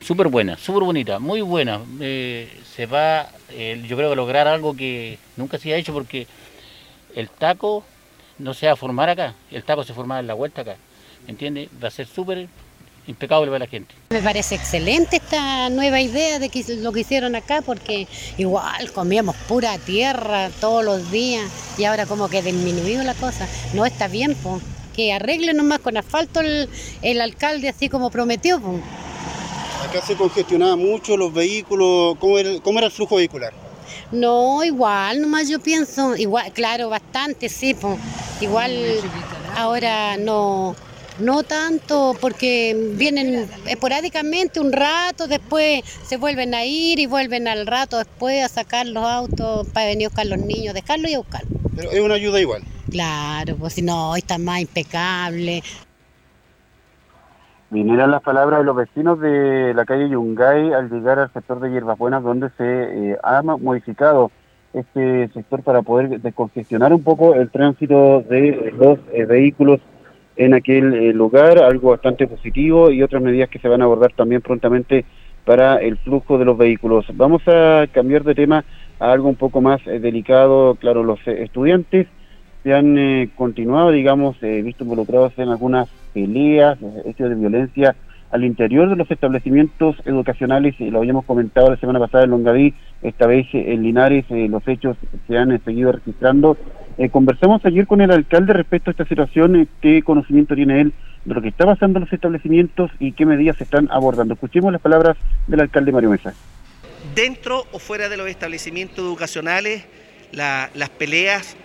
Súper 0.00 0.28
buena, 0.28 0.56
súper 0.56 0.82
bonita, 0.84 1.18
muy 1.18 1.42
buena. 1.42 1.80
Eh, 2.00 2.48
se 2.64 2.86
va, 2.86 3.26
eh, 3.50 3.84
yo 3.86 3.96
creo 3.96 4.10
que 4.10 4.16
lograr 4.16 4.48
algo 4.48 4.74
que 4.74 5.18
nunca 5.36 5.58
se 5.58 5.74
ha 5.74 5.76
hecho 5.76 5.92
porque 5.92 6.26
el 7.14 7.28
taco 7.28 7.84
no 8.38 8.54
se 8.54 8.66
va 8.66 8.72
a 8.72 8.76
formar 8.76 9.10
acá, 9.10 9.34
el 9.50 9.62
taco 9.62 9.84
se 9.84 9.92
forma 9.92 10.18
en 10.18 10.26
la 10.26 10.34
vuelta 10.34 10.62
acá, 10.62 10.76
¿me 11.26 11.32
entiendes? 11.32 11.68
Va 11.82 11.88
a 11.88 11.90
ser 11.92 12.06
súper 12.06 12.48
impecable 13.06 13.46
para 13.46 13.60
la 13.60 13.66
gente. 13.66 13.94
Me 14.10 14.20
parece 14.20 14.54
excelente 14.54 15.16
esta 15.16 15.68
nueva 15.70 16.00
idea 16.00 16.38
de 16.38 16.48
que 16.48 16.64
lo 16.76 16.92
que 16.92 17.00
hicieron 17.00 17.34
acá 17.34 17.62
porque 17.62 18.06
igual 18.38 18.92
comíamos 18.92 19.36
pura 19.48 19.76
tierra 19.78 20.50
todos 20.60 20.84
los 20.84 21.10
días 21.10 21.50
y 21.78 21.84
ahora 21.84 22.06
como 22.06 22.28
que 22.28 22.42
disminuido 22.42 23.02
la 23.02 23.14
cosa. 23.14 23.48
No 23.74 23.84
está 23.86 24.08
bien, 24.08 24.36
pues. 24.42 24.62
que 24.94 25.12
arreglen 25.12 25.56
nomás 25.56 25.80
con 25.80 25.96
asfalto 25.96 26.40
el, 26.40 26.68
el 27.00 27.20
alcalde 27.20 27.68
así 27.68 27.88
como 27.88 28.10
prometió. 28.10 28.60
Pues. 28.60 28.82
Acá 29.88 30.00
se 30.06 30.14
congestionaba 30.14 30.76
mucho 30.76 31.16
los 31.16 31.32
vehículos. 31.32 32.16
¿Cómo 32.18 32.38
era, 32.38 32.60
cómo 32.60 32.78
era 32.78 32.86
el 32.86 32.92
flujo 32.92 33.16
vehicular? 33.16 33.52
No, 34.10 34.62
igual, 34.62 35.22
nomás 35.22 35.48
yo 35.48 35.58
pienso, 35.58 36.14
igual, 36.16 36.52
claro, 36.52 36.90
bastante, 36.90 37.48
sí, 37.48 37.74
pues. 37.74 37.98
igual 38.42 38.72
ahora 39.56 40.18
no, 40.18 40.76
no 41.22 41.42
tanto 41.42 42.14
porque 42.20 42.92
vienen 42.96 43.48
esporádicamente 43.66 44.60
un 44.60 44.72
rato, 44.72 45.26
después 45.26 45.82
se 46.04 46.16
vuelven 46.16 46.54
a 46.54 46.64
ir 46.64 46.98
y 46.98 47.06
vuelven 47.06 47.48
al 47.48 47.66
rato 47.66 47.98
después 47.98 48.44
a 48.44 48.48
sacar 48.48 48.86
los 48.86 49.04
autos 49.04 49.68
para 49.68 49.86
venir 49.86 50.06
a 50.06 50.08
buscar 50.10 50.26
los 50.26 50.38
niños, 50.38 50.74
dejarlos 50.74 51.10
y 51.10 51.14
a 51.14 51.18
buscarlos. 51.18 51.60
Pero 51.74 51.90
es 51.90 52.00
una 52.00 52.14
ayuda 52.14 52.40
igual. 52.40 52.62
Claro, 52.90 53.56
pues 53.56 53.72
si 53.74 53.82
no, 53.82 54.14
está 54.16 54.36
más 54.38 54.60
impecable 54.60 55.62
vinieron 57.72 58.10
las 58.10 58.22
palabras 58.22 58.60
de 58.60 58.64
los 58.66 58.76
vecinos 58.76 59.18
de 59.18 59.72
la 59.74 59.86
calle 59.86 60.10
Yungay 60.10 60.74
al 60.74 60.90
llegar 60.90 61.18
al 61.18 61.32
sector 61.32 61.58
de 61.58 61.70
Hierbas 61.70 61.96
Buenas, 61.96 62.22
donde 62.22 62.50
se 62.50 62.64
eh, 63.12 63.18
ha 63.22 63.40
modificado 63.42 64.30
este 64.74 65.28
sector 65.28 65.62
para 65.62 65.80
poder 65.80 66.20
descongestionar 66.20 66.92
un 66.92 67.02
poco 67.02 67.34
el 67.34 67.50
tránsito 67.50 68.20
de 68.20 68.74
los 68.76 68.98
eh, 69.12 69.24
vehículos 69.24 69.80
en 70.36 70.54
aquel 70.54 70.94
eh, 70.94 71.12
lugar, 71.12 71.58
algo 71.58 71.90
bastante 71.90 72.26
positivo 72.26 72.90
y 72.90 73.02
otras 73.02 73.22
medidas 73.22 73.48
que 73.48 73.58
se 73.58 73.68
van 73.68 73.82
a 73.82 73.84
abordar 73.84 74.12
también 74.12 74.40
prontamente 74.40 75.04
para 75.44 75.76
el 75.76 75.96
flujo 75.98 76.38
de 76.38 76.44
los 76.44 76.56
vehículos. 76.56 77.06
Vamos 77.14 77.42
a 77.46 77.86
cambiar 77.92 78.24
de 78.24 78.34
tema 78.34 78.64
a 78.98 79.12
algo 79.12 79.28
un 79.28 79.36
poco 79.36 79.60
más 79.60 79.84
delicado. 79.84 80.76
Claro, 80.76 81.02
los 81.02 81.18
estudiantes 81.26 82.06
se 82.62 82.72
han 82.72 83.26
continuado, 83.34 83.90
digamos, 83.90 84.40
visto 84.40 84.84
involucrados 84.84 85.32
en 85.38 85.48
algunas 85.48 85.88
peleas, 86.14 86.78
hechos 87.04 87.28
de 87.28 87.34
violencia 87.34 87.96
al 88.32 88.44
interior 88.44 88.88
de 88.88 88.96
los 88.96 89.10
establecimientos 89.10 89.94
educacionales, 90.06 90.74
lo 90.80 90.98
habíamos 90.98 91.26
comentado 91.26 91.70
la 91.70 91.76
semana 91.76 91.98
pasada 91.98 92.24
en 92.24 92.30
Longaví, 92.30 92.74
esta 93.02 93.26
vez 93.26 93.46
en 93.52 93.82
Linares 93.82 94.24
eh, 94.30 94.48
los 94.48 94.66
hechos 94.66 94.96
se 95.28 95.36
han 95.36 95.52
eh, 95.52 95.60
seguido 95.62 95.92
registrando. 95.92 96.56
Eh, 96.96 97.10
conversamos 97.10 97.64
ayer 97.66 97.86
con 97.86 98.00
el 98.00 98.10
alcalde 98.10 98.54
respecto 98.54 98.88
a 98.88 98.92
esta 98.92 99.04
situación, 99.04 99.68
qué 99.82 100.02
conocimiento 100.02 100.54
tiene 100.54 100.80
él 100.80 100.94
de 101.26 101.34
lo 101.34 101.42
que 101.42 101.48
está 101.48 101.66
pasando 101.66 101.98
en 101.98 102.04
los 102.04 102.12
establecimientos 102.12 102.90
y 102.98 103.12
qué 103.12 103.26
medidas 103.26 103.58
se 103.58 103.64
están 103.64 103.88
abordando. 103.90 104.32
Escuchemos 104.32 104.72
las 104.72 104.80
palabras 104.80 105.18
del 105.46 105.60
alcalde 105.60 105.92
Mario 105.92 106.10
Mesa. 106.10 106.32
Dentro 107.14 107.66
o 107.72 107.78
fuera 107.78 108.08
de 108.08 108.16
los 108.16 108.28
establecimientos 108.28 109.04
educacionales, 109.04 109.84
las 110.32 110.88
peleas 110.96 111.56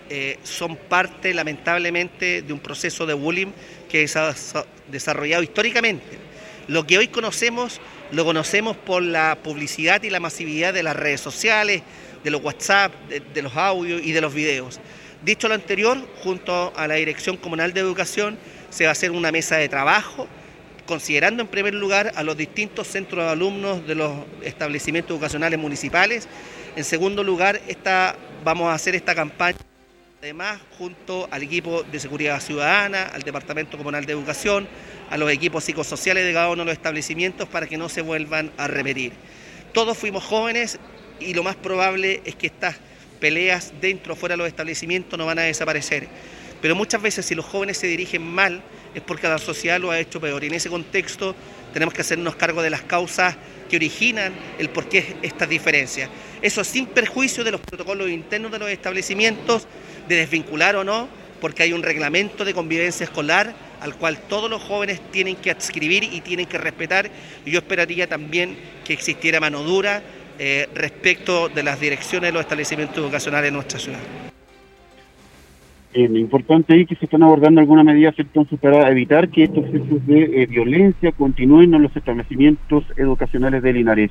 son 0.42 0.76
parte, 0.76 1.32
lamentablemente, 1.32 2.42
de 2.42 2.52
un 2.52 2.58
proceso 2.58 3.06
de 3.06 3.14
bullying 3.14 3.52
que 3.88 4.06
se 4.06 4.18
ha 4.18 4.34
desarrollado 4.90 5.42
históricamente. 5.42 6.27
Lo 6.68 6.86
que 6.86 6.98
hoy 6.98 7.08
conocemos, 7.08 7.80
lo 8.12 8.26
conocemos 8.26 8.76
por 8.76 9.02
la 9.02 9.38
publicidad 9.42 10.02
y 10.02 10.10
la 10.10 10.20
masividad 10.20 10.74
de 10.74 10.82
las 10.82 10.94
redes 10.94 11.18
sociales, 11.18 11.82
de 12.22 12.30
los 12.30 12.42
WhatsApp, 12.42 12.92
de, 13.08 13.42
los 13.42 13.56
audios 13.56 14.02
y 14.04 14.12
de 14.12 14.20
los 14.20 14.34
videos. 14.34 14.78
Dicho 15.24 15.48
lo 15.48 15.54
anterior, 15.54 15.96
junto 16.22 16.74
a 16.76 16.86
la 16.86 16.96
Dirección 16.96 17.38
Comunal 17.38 17.72
de 17.72 17.80
Educación, 17.80 18.38
se 18.68 18.84
va 18.84 18.90
a 18.90 18.92
hacer 18.92 19.12
una 19.12 19.32
mesa 19.32 19.56
de 19.56 19.70
trabajo, 19.70 20.28
considerando 20.86 21.42
en 21.42 21.48
primer 21.48 21.72
lugar 21.72 22.12
a 22.14 22.22
los 22.22 22.36
distintos 22.36 22.86
centros 22.86 23.24
de 23.24 23.30
alumnos 23.30 23.86
de 23.86 23.94
los 23.94 24.12
establecimientos 24.42 25.12
educacionales 25.12 25.58
municipales. 25.58 26.28
En 26.76 26.84
segundo 26.84 27.24
lugar, 27.24 27.62
esta, 27.66 28.14
vamos 28.44 28.70
a 28.70 28.74
hacer 28.74 28.94
esta 28.94 29.14
campaña 29.14 29.56
Además, 30.20 30.58
junto 30.76 31.28
al 31.30 31.44
equipo 31.44 31.84
de 31.84 32.00
seguridad 32.00 32.40
ciudadana, 32.40 33.04
al 33.04 33.22
Departamento 33.22 33.78
Comunal 33.78 34.04
de 34.04 34.14
Educación, 34.14 34.66
a 35.10 35.16
los 35.16 35.30
equipos 35.30 35.62
psicosociales 35.62 36.24
de 36.24 36.32
cada 36.32 36.48
uno 36.48 36.62
de 36.62 36.64
los 36.64 36.72
establecimientos 36.72 37.48
para 37.48 37.68
que 37.68 37.78
no 37.78 37.88
se 37.88 38.02
vuelvan 38.02 38.50
a 38.56 38.66
repetir. 38.66 39.12
Todos 39.72 39.96
fuimos 39.96 40.24
jóvenes 40.24 40.80
y 41.20 41.34
lo 41.34 41.44
más 41.44 41.54
probable 41.54 42.20
es 42.24 42.34
que 42.34 42.48
estas 42.48 42.74
peleas 43.20 43.72
dentro 43.80 44.14
o 44.14 44.16
fuera 44.16 44.32
de 44.32 44.38
los 44.38 44.48
establecimientos 44.48 45.16
no 45.16 45.24
van 45.24 45.38
a 45.38 45.42
desaparecer. 45.42 46.08
Pero 46.60 46.74
muchas 46.74 47.00
veces 47.00 47.24
si 47.24 47.36
los 47.36 47.44
jóvenes 47.44 47.78
se 47.78 47.86
dirigen 47.86 48.22
mal 48.22 48.60
es 48.96 49.02
porque 49.02 49.28
la 49.28 49.38
sociedad 49.38 49.78
lo 49.78 49.92
ha 49.92 50.00
hecho 50.00 50.20
peor. 50.20 50.42
Y 50.42 50.48
en 50.48 50.54
ese 50.54 50.68
contexto 50.68 51.36
tenemos 51.72 51.94
que 51.94 52.00
hacernos 52.00 52.34
cargo 52.34 52.60
de 52.60 52.70
las 52.70 52.82
causas 52.82 53.36
que 53.68 53.76
originan 53.76 54.32
el 54.58 54.70
porqué 54.70 55.16
estas 55.22 55.48
diferencias. 55.48 56.10
Eso 56.42 56.64
sin 56.64 56.86
perjuicio 56.86 57.44
de 57.44 57.52
los 57.52 57.60
protocolos 57.60 58.08
internos 58.10 58.50
de 58.50 58.58
los 58.58 58.70
establecimientos, 58.70 59.68
de 60.08 60.16
desvincular 60.16 60.76
o 60.76 60.84
no, 60.84 61.08
porque 61.40 61.62
hay 61.62 61.72
un 61.72 61.82
reglamento 61.82 62.44
de 62.44 62.54
convivencia 62.54 63.04
escolar 63.04 63.54
al 63.80 63.94
cual 63.94 64.18
todos 64.28 64.50
los 64.50 64.62
jóvenes 64.62 65.00
tienen 65.10 65.36
que 65.36 65.50
adscribir 65.50 66.04
y 66.04 66.20
tienen 66.20 66.46
que 66.46 66.58
respetar. 66.58 67.10
Y 67.44 67.50
yo 67.50 67.58
esperaría 67.58 68.08
también 68.08 68.56
que 68.84 68.92
existiera 68.92 69.40
mano 69.40 69.62
dura 69.62 70.02
eh, 70.38 70.68
respecto 70.74 71.48
de 71.48 71.62
las 71.62 71.80
direcciones 71.80 72.28
de 72.28 72.32
los 72.32 72.40
establecimientos 72.40 72.98
educacionales 72.98 73.48
en 73.48 73.54
nuestra 73.54 73.78
ciudad. 73.78 74.00
Eh, 75.94 76.06
lo 76.08 76.18
importante 76.18 76.80
es 76.80 76.86
que 76.86 76.96
se 76.96 77.06
están 77.06 77.22
abordando 77.22 77.60
algunas 77.60 77.84
medidas 77.84 78.14
entonces 78.18 78.58
para 78.60 78.90
evitar 78.90 79.28
que 79.30 79.44
estos 79.44 79.64
hechos 79.68 80.06
de 80.06 80.42
eh, 80.42 80.46
violencia 80.46 81.12
continúen 81.12 81.72
en 81.74 81.82
los 81.82 81.96
establecimientos 81.96 82.84
educacionales 82.96 83.62
de 83.62 83.72
Linares. 83.72 84.10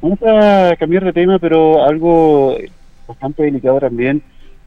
Vamos 0.00 0.18
a 0.22 0.74
cambiar 0.76 1.04
de 1.04 1.12
tema, 1.12 1.38
pero 1.38 1.84
algo 1.84 2.58
bastante 3.06 3.44
delicado 3.44 3.78
también 3.78 4.20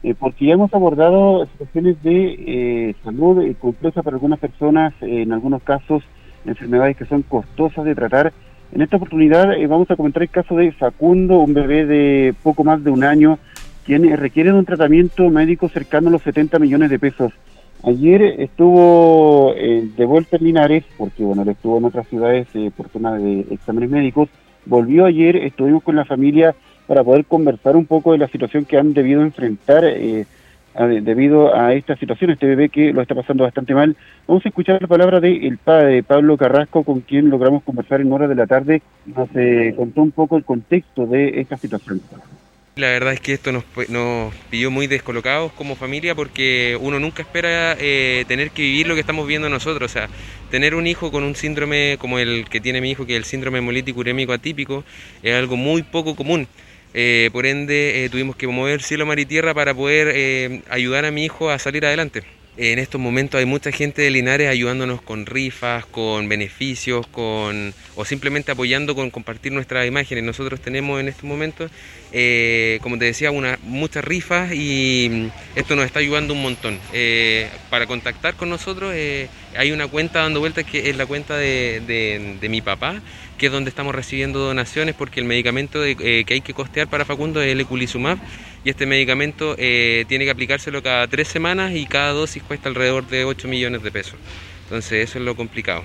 eh, 0.06 0.14
porque 0.16 0.46
ya 0.46 0.52
hemos 0.52 0.72
abordado 0.72 1.46
situaciones 1.46 2.00
de 2.04 2.36
eh, 2.46 2.94
salud 3.02 3.42
eh, 3.42 3.56
compleja 3.58 4.04
para 4.04 4.14
algunas 4.14 4.38
personas, 4.38 4.94
en 5.00 5.32
algunos 5.32 5.64
casos 5.64 6.04
enfermedades 6.44 6.96
que 6.96 7.06
son 7.06 7.22
costosas 7.22 7.84
de 7.84 7.96
tratar. 7.96 8.32
En 8.70 8.82
esta 8.82 8.98
oportunidad 8.98 9.48
vamos 9.68 9.90
a 9.90 9.96
comentar 9.96 10.22
el 10.22 10.28
caso 10.28 10.54
de 10.54 10.70
Facundo, 10.70 11.40
un 11.40 11.54
bebé 11.54 11.86
de 11.86 12.36
poco 12.40 12.62
más 12.62 12.84
de 12.84 12.90
un 12.92 13.02
año, 13.02 13.40
quien 13.84 14.16
requiere 14.16 14.52
de 14.52 14.58
un 14.60 14.64
tratamiento 14.64 15.28
médico 15.28 15.68
cercano 15.68 16.06
a 16.06 16.12
los 16.12 16.22
70 16.22 16.60
millones 16.60 16.90
de 16.90 17.00
pesos. 17.00 17.32
Ayer 17.82 18.22
estuvo 18.38 19.54
de 19.54 20.04
vuelta 20.04 20.36
en 20.36 20.44
Linares, 20.44 20.84
porque 20.96 21.24
bueno, 21.24 21.42
él 21.42 21.48
estuvo 21.48 21.78
en 21.78 21.84
otras 21.84 22.06
ciudades 22.06 22.46
por 22.76 22.88
tema 22.90 23.18
de 23.18 23.40
exámenes 23.50 23.90
médicos. 23.90 24.28
Volvió 24.66 25.04
ayer, 25.04 25.34
estuvimos 25.34 25.82
con 25.82 25.96
la 25.96 26.04
familia 26.04 26.54
para 26.86 27.04
poder 27.04 27.24
conversar 27.24 27.76
un 27.76 27.86
poco 27.86 28.12
de 28.12 28.18
la 28.18 28.28
situación 28.28 28.64
que 28.64 28.78
han 28.78 28.94
debido 28.94 29.22
enfrentar 29.22 29.84
eh, 29.84 30.26
debido 31.02 31.54
a 31.54 31.72
esta 31.72 31.96
situación, 31.96 32.30
este 32.30 32.46
bebé 32.46 32.68
que 32.68 32.92
lo 32.92 33.00
está 33.00 33.14
pasando 33.14 33.44
bastante 33.44 33.74
mal. 33.74 33.96
Vamos 34.26 34.44
a 34.44 34.48
escuchar 34.48 34.80
la 34.80 34.88
palabra 34.88 35.20
del 35.20 35.58
padre 35.58 36.02
Pablo 36.02 36.36
Carrasco, 36.36 36.84
con 36.84 37.00
quien 37.00 37.30
logramos 37.30 37.62
conversar 37.62 38.00
en 38.00 38.12
hora 38.12 38.28
de 38.28 38.34
la 38.34 38.46
tarde. 38.46 38.82
Nos 39.06 39.28
eh, 39.34 39.72
contó 39.76 40.02
un 40.02 40.10
poco 40.10 40.36
el 40.36 40.44
contexto 40.44 41.06
de 41.06 41.40
esta 41.40 41.56
situación. 41.56 42.02
La 42.76 42.88
verdad 42.88 43.14
es 43.14 43.20
que 43.20 43.32
esto 43.32 43.52
nos, 43.52 43.64
nos 43.88 44.34
pilló 44.50 44.70
muy 44.70 44.86
descolocados 44.86 45.50
como 45.52 45.76
familia 45.76 46.14
porque 46.14 46.76
uno 46.78 47.00
nunca 47.00 47.22
espera 47.22 47.74
eh, 47.80 48.26
tener 48.28 48.50
que 48.50 48.60
vivir 48.60 48.86
lo 48.86 48.92
que 48.92 49.00
estamos 49.00 49.26
viendo 49.26 49.48
nosotros. 49.48 49.90
O 49.90 49.92
sea, 49.92 50.10
tener 50.50 50.74
un 50.74 50.86
hijo 50.86 51.10
con 51.10 51.24
un 51.24 51.34
síndrome 51.36 51.96
como 51.98 52.18
el 52.18 52.46
que 52.50 52.60
tiene 52.60 52.82
mi 52.82 52.90
hijo, 52.90 53.06
que 53.06 53.14
es 53.14 53.18
el 53.18 53.24
síndrome 53.24 53.60
hemolítico 53.60 54.00
urémico 54.00 54.34
atípico, 54.34 54.84
es 55.22 55.34
algo 55.34 55.56
muy 55.56 55.84
poco 55.84 56.14
común. 56.14 56.46
Eh, 56.98 57.28
por 57.30 57.44
ende, 57.44 58.06
eh, 58.06 58.08
tuvimos 58.08 58.36
que 58.36 58.46
mover 58.46 58.82
cielo, 58.82 59.04
mar 59.04 59.18
y 59.18 59.26
tierra 59.26 59.52
para 59.52 59.74
poder 59.74 60.62
ayudar 60.70 61.04
a 61.04 61.10
mi 61.10 61.26
hijo 61.26 61.50
a 61.50 61.58
salir 61.58 61.84
adelante. 61.84 62.22
En 62.58 62.78
estos 62.78 62.98
momentos 62.98 63.38
hay 63.38 63.44
mucha 63.44 63.70
gente 63.70 64.00
de 64.00 64.10
Linares 64.10 64.48
ayudándonos 64.48 65.02
con 65.02 65.26
rifas, 65.26 65.84
con 65.84 66.26
beneficios, 66.26 67.06
con 67.06 67.74
o 67.96 68.04
simplemente 68.06 68.50
apoyando 68.50 68.94
con 68.94 69.10
compartir 69.10 69.52
nuestras 69.52 69.86
imágenes. 69.86 70.24
Nosotros 70.24 70.58
tenemos 70.60 70.98
en 70.98 71.08
estos 71.08 71.24
momentos, 71.24 71.70
eh, 72.12 72.78
como 72.80 72.96
te 72.96 73.04
decía, 73.04 73.30
una, 73.30 73.58
muchas 73.62 74.02
rifas 74.02 74.54
y 74.54 75.30
esto 75.54 75.76
nos 75.76 75.84
está 75.84 75.98
ayudando 75.98 76.32
un 76.32 76.40
montón. 76.40 76.78
Eh, 76.94 77.50
para 77.68 77.86
contactar 77.86 78.36
con 78.36 78.48
nosotros 78.48 78.94
eh, 78.94 79.28
hay 79.54 79.70
una 79.70 79.86
cuenta 79.86 80.20
dando 80.20 80.40
vueltas 80.40 80.64
que 80.64 80.88
es 80.88 80.96
la 80.96 81.04
cuenta 81.04 81.36
de, 81.36 82.38
mi 82.48 82.62
papá, 82.62 83.02
que 83.36 83.46
es 83.46 83.52
donde 83.52 83.70
estamos 83.70 83.94
recibiendo 83.94 84.38
donaciones 84.38 84.94
porque 84.94 85.20
el 85.20 85.26
medicamento 85.26 85.82
que 85.82 86.26
hay 86.28 86.40
que 86.40 86.54
costear 86.54 86.88
para 86.88 87.04
Facundo 87.04 87.40
es 87.42 87.52
el 87.52 87.60
Eculizumab 87.60 88.18
y 88.66 88.70
este 88.70 88.84
medicamento 88.84 89.54
eh, 89.58 90.04
tiene 90.08 90.24
que 90.24 90.32
aplicárselo 90.32 90.82
cada 90.82 91.06
tres 91.06 91.28
semanas 91.28 91.72
y 91.76 91.86
cada 91.86 92.10
dosis 92.10 92.42
cuesta 92.42 92.68
alrededor 92.68 93.06
de 93.06 93.24
8 93.24 93.46
millones 93.46 93.80
de 93.84 93.92
pesos. 93.92 94.16
Entonces 94.64 95.08
eso 95.08 95.20
es 95.20 95.24
lo 95.24 95.36
complicado. 95.36 95.84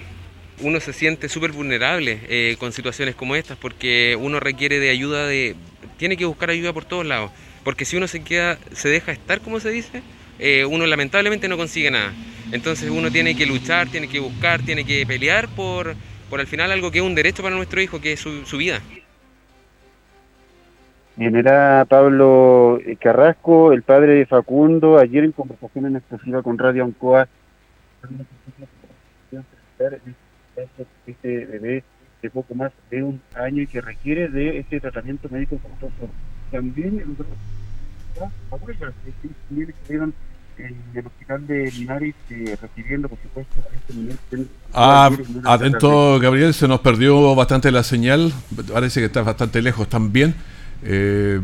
Uno 0.62 0.80
se 0.80 0.92
siente 0.92 1.30
súper 1.30 1.52
vulnerable 1.52 2.22
eh, 2.28 2.56
con 2.58 2.72
situaciones 2.72 3.14
como 3.14 3.36
estas 3.36 3.56
porque 3.56 4.18
uno 4.20 4.40
requiere 4.40 4.80
de 4.80 4.90
ayuda, 4.90 5.28
de, 5.28 5.56
tiene 5.98 6.18
que 6.18 6.26
buscar 6.26 6.50
ayuda 6.50 6.74
por 6.74 6.86
todos 6.86 7.06
lados. 7.06 7.30
Porque 7.64 7.86
si 7.86 7.98
uno 7.98 8.08
se 8.08 8.24
queda, 8.24 8.58
se 8.74 8.90
deja 8.90 9.12
estar, 9.12 9.42
como 9.42 9.60
se 9.60 9.70
dice, 9.70 10.02
eh, 10.40 10.66
uno 10.66 10.88
lamentablemente 10.88 11.48
no 11.48 11.58
consigue 11.58 11.92
nada. 11.92 12.14
Entonces 12.52 12.90
uno 12.90 13.12
tiene 13.12 13.36
que 13.36 13.46
luchar, 13.46 13.90
tiene 13.90 14.08
que 14.08 14.20
buscar, 14.20 14.64
tiene 14.64 14.86
que 14.86 15.06
pelear 15.06 15.48
por, 15.50 15.96
por 16.32 16.40
al 16.40 16.48
final 16.48 16.72
algo 16.72 16.90
que 16.92 17.00
es 17.00 17.04
un 17.04 17.14
derecho 17.14 17.44
para 17.44 17.56
nuestro 17.56 17.82
hijo, 17.82 18.00
que 18.00 18.14
es 18.14 18.22
su 18.22 18.58
vida. 18.58 18.80
Bien, 21.18 21.36
era 21.36 21.86
Pablo 21.88 22.80
Carrasco, 23.02 23.74
el 23.74 23.84
padre 23.84 24.14
de 24.14 24.26
Facundo, 24.26 24.98
ayer 24.98 25.26
en 25.26 25.34
conversación 25.34 25.88
en 25.88 25.98
exclusiva 25.98 26.42
con 26.42 26.58
Radio 26.58 26.86
Ancoa. 26.86 27.28
Este 31.06 31.46
bebé 31.46 31.84
de 32.22 32.30
poco 32.30 32.56
más 32.56 32.72
de 32.90 33.04
un 33.04 33.22
año 33.36 33.64
y 33.64 33.68
que 33.68 33.82
requiere 33.82 34.30
de 34.30 34.60
este 34.60 34.80
tratamiento 34.80 35.28
médico 35.30 35.58
costoso. 35.58 36.10
También 36.50 37.04
abuelas 38.50 38.94
que 39.04 40.00
en 40.58 40.76
el 40.94 41.06
hospital 41.06 41.48
de 41.48 41.72
Linares 41.72 42.16
eh, 42.30 42.58
recibiendo, 42.62 43.10
por 43.10 43.18
supuesto, 43.20 43.56
a 43.60 43.76
este 43.76 43.94
nivel. 43.94 44.48
Ah, 44.74 45.10
atento, 45.46 46.20
Gabriel, 46.20 46.54
se 46.54 46.68
nos 46.68 46.80
perdió 46.80 47.36
bastante 47.36 47.72
la 47.72 47.84
señal. 47.84 48.32
Parece 48.72 49.00
que 49.00 49.08
está 49.08 49.24
bastante 49.24 49.62
lejos 49.62 49.88
también. 49.88 50.36
Eh, 50.84 51.40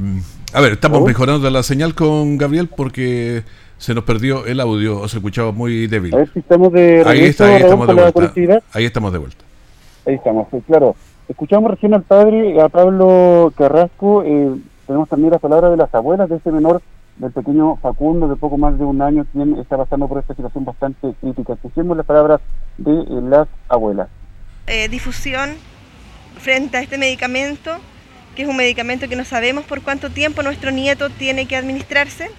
a 0.53 0.61
ver, 0.61 0.73
estamos 0.73 0.99
¿Oh? 0.99 1.05
mejorando 1.05 1.49
la 1.49 1.63
señal 1.63 1.93
con 1.95 2.37
Gabriel 2.37 2.69
porque 2.73 3.43
se 3.77 3.93
nos 3.93 4.03
perdió 4.03 4.45
el 4.45 4.59
audio, 4.59 4.99
o 4.99 5.07
se 5.07 5.17
escuchaba 5.17 5.51
muy 5.51 5.87
débil. 5.87 6.13
A 6.13 6.17
ver 6.17 6.29
si 6.33 6.39
estamos 6.39 6.71
de 6.73 7.03
ahí, 7.05 7.25
está, 7.25 7.45
ahí 7.45 7.61
estamos 7.61 7.87
de 7.87 7.93
vuelta. 7.93 8.33
Ahí 8.73 8.85
estamos 8.85 9.13
de 9.13 9.19
vuelta. 9.19 9.45
Ahí 10.05 10.15
estamos, 10.15 10.47
claro. 10.65 10.95
Escuchamos 11.27 11.71
recién 11.71 11.93
al 11.93 12.03
padre, 12.03 12.59
a 12.61 12.69
Pablo 12.69 13.51
Carrasco. 13.55 14.23
Eh, 14.23 14.55
tenemos 14.87 15.09
también 15.09 15.31
las 15.31 15.41
palabras 15.41 15.71
de 15.71 15.77
las 15.77 15.93
abuelas 15.93 16.29
de 16.29 16.37
ese 16.37 16.51
menor, 16.51 16.81
del 17.17 17.31
pequeño 17.31 17.77
Facundo, 17.77 18.27
de 18.27 18.35
poco 18.35 18.57
más 18.57 18.77
de 18.77 18.85
un 18.85 19.01
año, 19.01 19.25
quien 19.31 19.57
está 19.57 19.77
pasando 19.77 20.07
por 20.07 20.19
esta 20.19 20.35
situación 20.35 20.65
bastante 20.65 21.13
crítica. 21.21 21.53
Escuchemos 21.53 21.97
las 21.97 22.05
palabras 22.05 22.41
de 22.77 22.91
eh, 22.91 23.21
las 23.23 23.47
abuelas. 23.69 24.09
Eh, 24.67 24.87
difusión 24.89 25.51
frente 26.39 26.77
a 26.77 26.81
este 26.81 26.97
medicamento 26.97 27.79
que 28.37 28.43
es 28.43 28.49
un 28.49 28.55
medicamento 28.55 29.09
que 29.09 29.15
no 29.15 29.25
sabemos 29.25 29.65
por 29.65 29.81
cuánto 29.81 30.11
tiempo 30.11 30.43
nuestro 30.43 30.69
nieto 30.69 31.09
tiene 31.09 31.47
que 31.47 31.55
administrarse. 31.55 32.29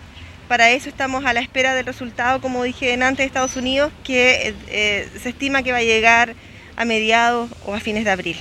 Para 0.46 0.70
eso 0.70 0.88
estamos 0.88 1.24
a 1.24 1.32
la 1.32 1.40
espera 1.40 1.74
del 1.74 1.86
resultado, 1.86 2.40
como 2.40 2.62
dije 2.62 2.94
antes, 2.94 3.16
de 3.18 3.24
Estados 3.24 3.56
Unidos, 3.56 3.92
que 4.04 4.54
eh, 4.68 5.08
se 5.20 5.30
estima 5.30 5.64
que 5.64 5.72
va 5.72 5.78
a 5.78 5.82
llegar 5.82 6.36
a 6.76 6.84
mediados 6.84 7.50
o 7.66 7.74
a 7.74 7.80
fines 7.80 8.04
de 8.04 8.12
abril. 8.12 8.36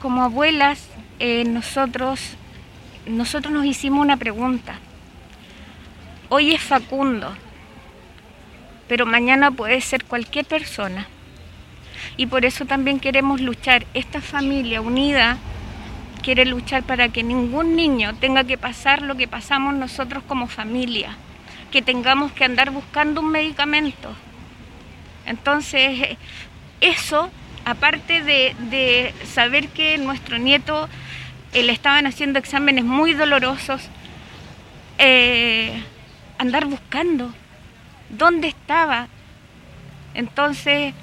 Como 0.00 0.22
abuelas, 0.22 0.88
eh, 1.18 1.44
nosotros, 1.44 2.38
nosotros 3.06 3.52
nos 3.52 3.66
hicimos 3.66 4.00
una 4.00 4.16
pregunta. 4.16 4.78
Hoy 6.28 6.54
es 6.54 6.60
Facundo, 6.60 7.32
pero 8.88 9.06
mañana 9.06 9.52
puede 9.52 9.80
ser 9.80 10.04
cualquier 10.04 10.44
persona. 10.44 11.06
Y 12.16 12.26
por 12.26 12.44
eso 12.44 12.64
también 12.64 12.98
queremos 12.98 13.40
luchar, 13.40 13.86
esta 13.94 14.20
familia 14.20 14.80
unida 14.80 15.38
quiere 16.24 16.44
luchar 16.44 16.82
para 16.82 17.10
que 17.10 17.22
ningún 17.22 17.76
niño 17.76 18.16
tenga 18.16 18.42
que 18.42 18.58
pasar 18.58 19.02
lo 19.02 19.14
que 19.14 19.28
pasamos 19.28 19.74
nosotros 19.74 20.24
como 20.26 20.48
familia, 20.48 21.16
que 21.70 21.80
tengamos 21.80 22.32
que 22.32 22.42
andar 22.42 22.72
buscando 22.72 23.20
un 23.20 23.30
medicamento. 23.30 24.12
Entonces, 25.26 26.18
eso, 26.80 27.30
aparte 27.64 28.22
de, 28.22 29.14
saber 29.32 29.68
que 29.68 29.96
nuestro 29.98 30.38
nieto 30.38 30.88
eh, 31.52 31.62
le 31.62 31.70
estaban 31.70 32.04
haciendo 32.08 32.40
exámenes 32.40 32.84
muy 32.84 33.12
dolorosos, 33.12 33.88
eh, 34.98 35.80
andar 36.38 36.66
buscando 36.66 37.30
dónde 38.10 38.48
estaba. 38.48 39.08
Entonces, 40.14 40.94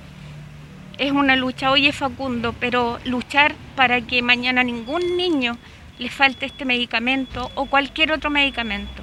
es 0.97 1.11
una 1.11 1.35
lucha, 1.35 1.71
hoy 1.71 1.87
es 1.87 1.95
Facundo, 1.95 2.53
pero 2.59 2.97
luchar 3.05 3.55
para 3.75 4.01
que 4.01 4.21
mañana 4.21 4.63
ningún 4.63 5.17
niño 5.17 5.57
le 5.99 6.09
falte 6.09 6.45
este 6.45 6.65
medicamento 6.65 7.49
o 7.55 7.65
cualquier 7.65 8.11
otro 8.11 8.29
medicamento. 8.29 9.01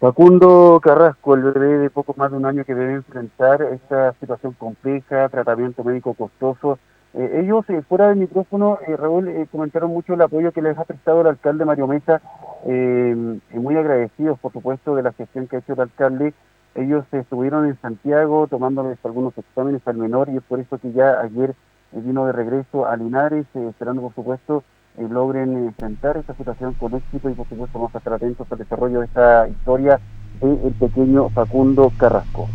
Facundo 0.00 0.80
Carrasco, 0.82 1.34
el 1.34 1.42
bebé 1.42 1.78
de 1.78 1.90
poco 1.90 2.14
más 2.16 2.30
de 2.32 2.36
un 2.36 2.44
año 2.44 2.64
que 2.64 2.74
debe 2.74 2.94
enfrentar 2.94 3.62
esta 3.62 4.12
situación 4.14 4.52
compleja, 4.54 5.28
tratamiento 5.28 5.84
médico 5.84 6.14
costoso. 6.14 6.78
Eh, 7.14 7.42
ellos, 7.42 7.68
eh, 7.68 7.82
fuera 7.88 8.08
del 8.08 8.16
micrófono, 8.16 8.78
eh, 8.86 8.96
Raúl, 8.96 9.48
comentaron 9.50 9.90
mucho 9.90 10.14
el 10.14 10.22
apoyo 10.22 10.52
que 10.52 10.62
les 10.62 10.78
ha 10.78 10.84
prestado 10.84 11.20
el 11.20 11.26
alcalde 11.26 11.64
Mario 11.64 11.86
Mesa, 11.86 12.20
muy 12.64 13.76
agradecidos, 13.76 14.38
por 14.38 14.52
supuesto, 14.52 14.94
de 14.94 15.02
la 15.02 15.12
gestión 15.12 15.48
que 15.48 15.56
ha 15.56 15.58
hecho 15.58 15.72
el 15.72 15.80
alcalde 15.80 16.32
ellos 16.74 17.04
estuvieron 17.12 17.66
en 17.66 17.78
Santiago 17.80 18.46
tomándoles 18.46 18.98
algunos 19.04 19.36
exámenes 19.36 19.82
al 19.86 19.96
menor 19.96 20.30
y 20.30 20.38
es 20.38 20.42
por 20.42 20.58
eso 20.58 20.78
que 20.78 20.92
ya 20.92 21.20
ayer 21.20 21.54
eh, 21.92 22.00
vino 22.00 22.24
de 22.26 22.32
regreso 22.32 22.86
a 22.86 22.96
Linares, 22.96 23.46
eh, 23.54 23.66
esperando 23.68 24.02
por 24.02 24.14
supuesto 24.14 24.64
eh, 24.96 25.06
logren 25.08 25.66
enfrentar 25.66 26.16
esta 26.16 26.34
situación 26.34 26.74
con 26.74 26.94
éxito 26.94 27.28
y 27.28 27.34
por 27.34 27.48
supuesto 27.48 27.78
vamos 27.78 27.94
a 27.94 27.98
estar 27.98 28.14
atentos 28.14 28.50
al 28.50 28.58
desarrollo 28.58 29.00
de 29.00 29.06
esta 29.06 29.48
historia 29.48 30.00
del 30.40 30.72
pequeño 30.72 31.28
Facundo 31.28 31.92
Carrasco. 31.98 32.48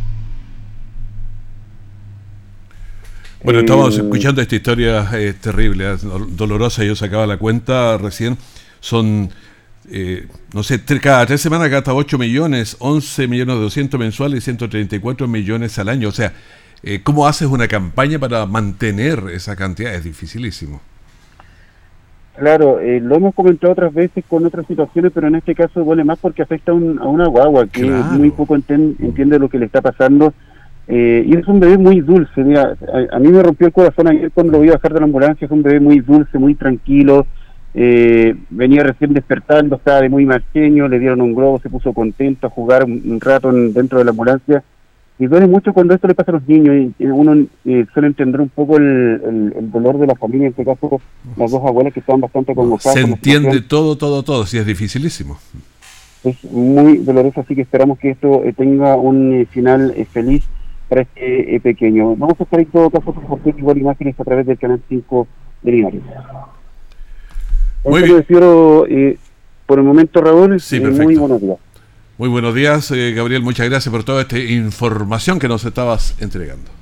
Bueno, 3.47 3.61
estamos 3.61 3.97
escuchando 3.97 4.41
esta 4.41 4.57
historia 4.57 5.09
terrible, 5.41 5.95
dolorosa, 6.35 6.83
yo 6.83 6.97
sacaba 6.97 7.25
la 7.25 7.37
cuenta 7.37 7.97
recién, 7.97 8.37
son 8.81 9.29
eh, 9.89 10.27
no 10.53 10.63
sé, 10.63 10.83
cada 11.01 11.25
tres 11.25 11.39
semanas 11.39 11.69
gasta 11.69 11.93
8 11.93 12.17
millones, 12.17 12.75
11 12.79 13.25
millones 13.29 13.55
de 13.55 13.61
200 13.61 13.97
mensuales 14.01 14.39
y 14.39 14.41
134 14.41 15.29
millones 15.29 15.79
al 15.79 15.87
año. 15.87 16.09
O 16.09 16.11
sea, 16.11 16.33
eh, 16.83 16.99
¿cómo 17.01 17.25
haces 17.25 17.47
una 17.47 17.69
campaña 17.69 18.19
para 18.19 18.45
mantener 18.45 19.23
esa 19.31 19.55
cantidad? 19.55 19.93
Es 19.93 20.03
dificilísimo. 20.03 20.81
Claro, 22.35 22.81
eh, 22.81 22.99
lo 22.99 23.15
hemos 23.15 23.33
comentado 23.33 23.71
otras 23.71 23.93
veces 23.93 24.25
con 24.27 24.45
otras 24.45 24.67
situaciones, 24.67 25.13
pero 25.15 25.29
en 25.29 25.35
este 25.35 25.55
caso 25.55 25.85
duele 25.85 26.03
más 26.03 26.19
porque 26.19 26.41
afecta 26.41 26.73
a, 26.73 26.75
una 26.75 27.27
guagua 27.27 27.65
que 27.67 27.85
muy 27.85 28.29
poco 28.31 28.55
entiende 28.55 29.39
lo 29.39 29.47
que 29.47 29.57
le 29.57 29.67
está 29.67 29.79
pasando. 29.79 30.33
Y 30.89 31.35
es 31.35 31.47
un 31.47 31.59
bebé 31.59 31.77
muy 31.77 32.01
dulce. 32.01 32.43
Mira, 32.43 32.77
a, 32.93 33.15
a, 33.15 33.19
mí 33.19 33.27
me 33.27 33.43
rompió 33.43 33.67
el 33.67 33.73
corazón 33.73 34.07
ayer 34.07 34.31
cuando 34.31 34.53
lo 34.53 34.61
vi 34.61 34.69
bajar 34.69 34.93
de 34.93 34.99
la 34.99 35.05
ambulancia. 35.05 35.45
Es 35.45 35.51
un 35.51 35.63
bebé 35.63 35.79
muy 35.79 35.99
dulce, 35.99 36.37
muy 36.37 36.55
tranquilo. 36.55 37.25
Eh, 37.79 38.35
venía 38.49 38.81
recién 38.81 39.13
despertando, 39.13 39.75
estaba 39.75 40.01
de 40.01 40.09
muy 40.09 40.25
marqueño, 40.25 40.87
le 40.87 40.97
dieron 40.97 41.21
un 41.21 41.35
globo, 41.35 41.59
se 41.59 41.69
puso 41.69 41.93
contento 41.93 42.47
a 42.47 42.49
jugar 42.49 42.83
un, 42.83 43.19
rato 43.21 43.51
dentro 43.51 43.99
de 43.99 44.05
la 44.05 44.09
ambulancia. 44.09 44.63
Y 45.19 45.27
duele 45.27 45.45
mucho 45.45 45.73
cuando 45.73 45.93
esto 45.93 46.07
le 46.07 46.15
pasa 46.15 46.31
a 46.31 46.35
los 46.35 46.47
niños 46.47 46.91
y, 46.97 47.05
uno 47.05 47.45
eh, 47.65 47.85
suele 47.93 48.07
entender 48.07 48.41
un 48.41 48.49
poco 48.49 48.77
el, 48.77 49.53
dolor 49.71 49.99
de 49.99 50.07
la 50.07 50.15
familia, 50.15 50.47
en 50.47 50.51
este 50.53 50.65
caso 50.65 50.99
las 51.37 51.51
dos 51.51 51.61
abuelas 51.63 51.93
que 51.93 51.99
estaban 51.99 52.21
bastante 52.21 52.55
convocadas. 52.55 52.95
Se 52.95 53.01
entiende 53.01 53.61
todo, 53.61 53.95
todo, 53.95 54.23
todo, 54.23 54.47
sí 54.47 54.57
es 54.57 54.65
dificilísimo. 54.65 55.37
es 56.23 56.43
muy 56.45 56.97
doloroso, 56.97 57.41
así 57.41 57.53
que 57.53 57.61
esperamos 57.61 57.99
que 57.99 58.09
esto 58.09 58.43
eh, 58.43 58.53
tenga 58.53 58.95
un 58.95 59.33
eh, 59.33 59.45
final 59.45 59.93
eh, 59.95 60.05
feliz 60.05 60.43
para 60.87 61.01
este 61.01 61.59
pequeño. 61.61 62.15
Vamos 62.15 62.39
a 62.39 62.43
estar 62.43 62.59
en 62.59 62.65
todo 62.67 62.89
caso 62.89 63.13
compartiendo 63.13 63.59
igual 63.59 63.77
imágenes 63.77 64.19
a 64.19 64.23
través 64.23 64.45
del 64.45 64.57
canal 64.57 64.81
5 64.87 65.27
de 65.63 65.71
Linares. 65.71 66.01
Muy 67.83 68.03
bien. 68.03 69.17
por 69.65 69.79
el 69.79 69.85
momento, 69.85 70.21
Raúl. 70.21 70.59
Sí, 70.59 70.79
muy 70.79 71.15
buenos 71.15 71.41
días. 71.41 71.57
Muy 72.17 72.29
buenos 72.29 72.55
días, 72.55 72.91
Gabriel. 72.91 73.43
Muchas 73.43 73.69
gracias 73.69 73.91
por 73.91 74.03
toda 74.03 74.23
esta 74.23 74.39
información 74.39 75.39
que 75.39 75.47
nos 75.47 75.63
estabas 75.65 76.15
entregando. 76.21 76.77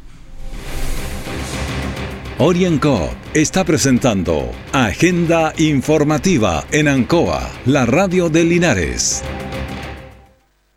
Orienco 2.37 3.09
está 3.33 3.63
presentando 3.63 4.51
Agenda 4.73 5.53
Informativa 5.57 6.65
en 6.73 6.89
Ancoa, 6.89 7.49
la 7.65 7.85
radio 7.85 8.27
de 8.27 8.43
Linares. 8.43 9.23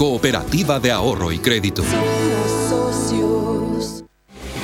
Cooperativa 0.00 0.80
de 0.80 0.92
Ahorro 0.92 1.30
y 1.30 1.40
Crédito. 1.40 1.82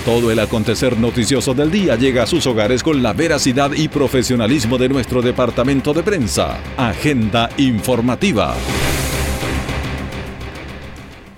Todo 0.07 0.31
el 0.31 0.38
acontecer 0.38 0.99
noticioso 0.99 1.53
del 1.53 1.70
día 1.70 1.94
llega 1.96 2.22
a 2.22 2.27
sus 2.27 2.46
hogares 2.46 2.83
con 2.83 3.03
la 3.03 3.12
veracidad 3.12 3.70
y 3.72 3.88
profesionalismo 3.88 4.79
de 4.79 4.88
nuestro 4.88 5.20
departamento 5.20 5.92
de 5.92 6.03
prensa. 6.03 6.59
Agenda 6.79 7.51
informativa. 7.59 8.55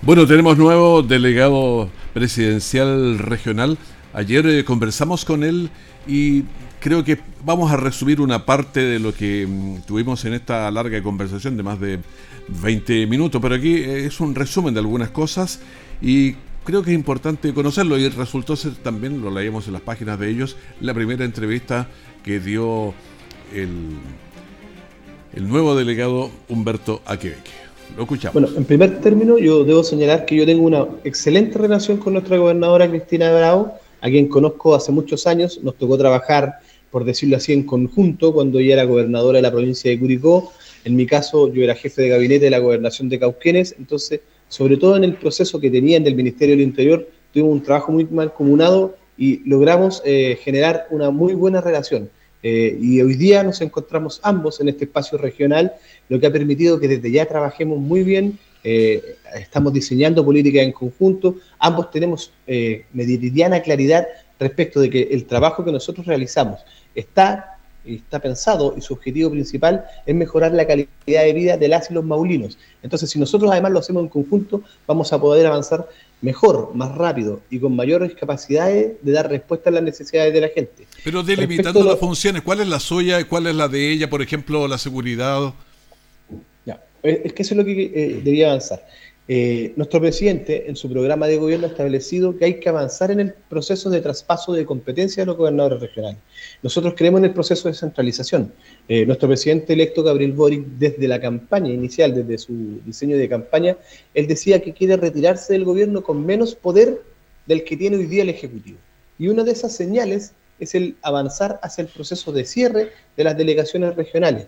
Bueno, 0.03 0.29
tenemos 0.29 0.57
nuevo 0.57 1.03
delegado 1.03 1.91
presidencial 2.15 3.19
regional. 3.19 3.79
Ayer 4.13 4.47
eh, 4.47 4.65
conversamos 4.65 5.25
con 5.25 5.43
él 5.43 5.71
y 6.07 6.45
creo 6.81 7.05
que 7.05 7.19
vamos 7.45 7.71
a 7.71 7.77
resumir 7.77 8.21
una 8.21 8.45
parte 8.45 8.81
de 8.81 8.99
lo 8.99 9.13
que 9.13 9.47
mm, 9.47 9.83
tuvimos 9.87 10.25
en 10.25 10.35
esta 10.35 10.71
larga 10.71 11.03
conversación 11.03 11.57
de 11.57 11.63
más 11.63 11.81
de 11.81 11.99
20 12.49 13.07
minutos, 13.07 13.41
pero 13.41 13.55
aquí 13.55 13.75
es 13.77 14.21
un 14.21 14.35
resumen 14.35 14.75
de 14.75 14.81
algunas 14.81 15.11
cosas 15.11 15.61
y 16.01 16.35
creo 16.65 16.83
que 16.83 16.91
es 16.91 16.97
importante 16.97 17.53
conocerlo 17.53 17.99
y 17.99 18.09
resultó 18.09 18.57
ser 18.57 18.75
también, 18.75 19.23
lo 19.23 19.31
leíamos 19.31 19.67
en 19.67 19.73
las 19.75 19.83
páginas 19.83 20.19
de 20.19 20.31
ellos, 20.31 20.57
la 20.81 20.95
primera 20.95 21.25
entrevista 21.25 21.89
que 22.23 22.41
dio 22.41 22.95
el, 23.55 23.97
el 25.35 25.49
nuevo 25.49 25.75
delegado 25.75 26.31
Humberto 26.49 27.03
Aquebeque. 27.07 27.51
Lo 27.97 28.03
escuchamos. 28.03 28.35
Bueno, 28.35 28.57
en 28.57 28.65
primer 28.65 29.01
término, 29.01 29.39
yo 29.39 29.65
debo 29.65 29.83
señalar 29.83 30.27
que 30.27 30.37
yo 30.37 30.45
tengo 30.45 30.63
una 30.65 30.87
excelente 31.05 31.59
relación 31.59 31.97
con 31.97 32.13
nuestra 32.13 32.37
gobernadora 32.37 32.89
Cristina 32.89 33.33
Bravo, 33.33 33.73
a 34.01 34.09
quien 34.09 34.29
conozco 34.29 34.75
hace 34.75 34.93
muchos 34.93 35.27
años. 35.27 35.61
Nos 35.63 35.75
tocó 35.77 35.97
trabajar, 35.97 36.61
por 36.91 37.05
decirlo 37.05 37.37
así, 37.37 37.53
en 37.53 37.65
conjunto 37.65 38.33
cuando 38.33 38.59
ella 38.59 38.75
era 38.75 38.85
gobernadora 38.85 39.39
de 39.39 39.43
la 39.43 39.51
provincia 39.51 39.91
de 39.91 39.99
Curicó. 39.99 40.53
En 40.85 40.97
mi 40.97 41.07
caso, 41.07 41.53
yo 41.53 41.63
era 41.63 41.75
jefe 41.75 42.03
de 42.03 42.09
gabinete 42.09 42.47
de 42.47 42.51
la 42.51 42.59
gobernación 42.59 43.09
de 43.09 43.19
Cauquenes, 43.19 43.75
entonces, 43.79 44.21
sobre 44.49 44.77
todo 44.77 44.97
en 44.97 45.05
el 45.05 45.15
proceso 45.17 45.61
que 45.61 45.71
tenían 45.71 46.05
del 46.05 46.15
Ministerio 46.15 46.57
del 46.57 46.65
Interior, 46.65 47.09
tuvimos 47.33 47.53
un 47.53 47.63
trabajo 47.63 47.93
muy 47.93 48.05
mal 48.07 48.33
comunado 48.33 48.97
y 49.17 49.41
logramos 49.49 50.01
eh, 50.05 50.39
generar 50.43 50.87
una 50.91 51.11
muy 51.11 51.35
buena 51.35 51.61
relación. 51.61 52.09
Eh, 52.43 52.79
y 52.81 53.03
hoy 53.03 53.17
día 53.17 53.43
nos 53.43 53.61
encontramos 53.61 54.21
ambos 54.23 54.61
en 54.61 54.69
este 54.69 54.85
espacio 54.85 55.19
regional, 55.19 55.73
lo 56.09 56.21
que 56.21 56.29
ha 56.29 56.33
permitido 56.33 56.79
que 56.79 56.87
desde 56.87 57.11
ya 57.11 57.27
trabajemos 57.27 57.79
muy 57.79 58.05
bien, 58.05 58.39
eh, 58.63 59.17
estamos 59.35 59.73
diseñando 59.73 60.25
políticas 60.25 60.63
en 60.63 60.73
conjunto, 60.73 61.37
ambos 61.59 61.91
tenemos 61.91 62.33
meridiana 62.93 63.61
claridad 63.61 64.07
respecto 64.39 64.81
de 64.81 64.89
que 64.89 65.03
el 65.11 65.27
trabajo 65.27 65.65
que 65.65 65.73
nosotros 65.73 66.07
realizamos 66.07 66.61
está 66.99 67.59
está 67.97 68.19
pensado 68.19 68.75
y 68.77 68.81
su 68.81 68.95
objetivo 68.95 69.31
principal 69.31 69.85
es 70.05 70.15
mejorar 70.15 70.53
la 70.53 70.67
calidad 70.67 70.89
de 71.07 71.33
vida 71.33 71.57
de 71.57 71.69
las 71.69 71.91
y 71.91 71.95
los 71.95 72.05
maulinos. 72.05 72.59
Entonces, 72.83 73.11
si 73.11 73.19
nosotros 73.19 73.51
además 73.51 73.73
lo 73.73 73.79
hacemos 73.79 74.03
en 74.03 74.09
conjunto, 74.09 74.63
vamos 74.87 75.13
a 75.13 75.21
poder 75.21 75.47
avanzar 75.47 75.89
mejor, 76.21 76.73
más 76.75 76.95
rápido 76.95 77.41
y 77.51 77.59
con 77.59 77.75
mayores 77.77 78.15
capacidades 78.15 78.93
de 79.01 79.13
dar 79.13 79.29
respuesta 79.31 79.71
a 79.71 79.73
las 79.73 79.83
necesidades 79.83 80.33
de 80.33 80.41
la 80.41 80.49
gente. 80.49 80.87
Pero 81.05 81.23
delimitando 81.23 81.83
las 81.85 81.99
funciones, 81.99 82.43
¿cuál 82.43 82.61
es 82.61 82.69
la 82.69 82.81
suya 82.81 83.21
y 83.21 83.25
cuál 83.25 83.47
es 83.47 83.55
la 83.55 83.69
de 83.69 83.93
ella? 83.93 84.11
Por 84.11 84.23
ejemplo, 84.23 84.67
la 84.69 84.79
seguridad. 84.79 85.53
Ya, 86.67 86.83
es 87.03 87.33
que 87.33 87.43
eso 87.43 87.55
es 87.55 87.59
lo 87.59 87.65
que 87.65 87.93
eh, 87.95 88.21
debía 88.23 88.49
avanzar. 88.49 88.85
Eh, 89.31 89.75
nuestro 89.77 90.01
presidente 90.01 90.71
en 90.71 90.77
su 90.77 90.89
programa 90.91 91.27
de 91.27 91.37
gobierno 91.37 91.67
ha 91.67 91.71
establecido 91.71 92.39
que 92.39 92.47
hay 92.47 92.61
que 92.61 92.71
avanzar 92.71 93.11
en 93.11 93.21
el 93.21 93.35
proceso 93.35 93.91
de 93.91 94.01
traspaso 94.01 94.55
de 94.55 94.65
competencias 94.65 95.19
de 95.19 95.27
los 95.27 95.37
gobernadores 95.37 95.81
regionales. 95.81 96.19
Nosotros 96.63 96.95
creemos 96.97 97.19
en 97.19 97.27
el 97.27 97.35
proceso 97.35 97.69
de 97.69 97.75
centralización. 97.75 98.51
Eh, 98.89 99.05
nuestro 99.05 99.29
presidente 99.29 99.75
electo, 99.75 100.03
Gabriel 100.03 100.33
Boric, 100.33 100.65
desde 100.79 101.07
la 101.07 101.21
campaña 101.21 101.71
inicial, 101.71 102.15
desde 102.15 102.39
su 102.39 102.81
diseño 102.87 103.19
de 103.19 103.29
campaña, 103.29 103.77
él 104.15 104.27
decía 104.27 104.63
que 104.63 104.73
quiere 104.73 104.97
retirarse 104.97 105.53
del 105.53 105.67
gobierno 105.67 106.03
con 106.03 106.25
menos 106.25 106.55
poder 106.55 107.03
del 107.45 107.65
que 107.65 107.77
tiene 107.77 107.99
hoy 107.99 108.07
día 108.07 108.23
el 108.23 108.31
Ejecutivo. 108.31 108.79
Y 109.19 109.29
una 109.29 109.45
de 109.45 109.53
esas 109.53 109.77
señales 109.77 110.33
es 110.59 110.75
el 110.75 110.97
avanzar 111.03 111.61
hacia 111.63 111.83
el 111.83 111.89
proceso 111.89 112.33
de 112.33 112.47
cierre 112.47 112.93
de 113.15 113.25
las 113.25 113.37
delegaciones 113.37 113.95
regionales. 113.95 114.47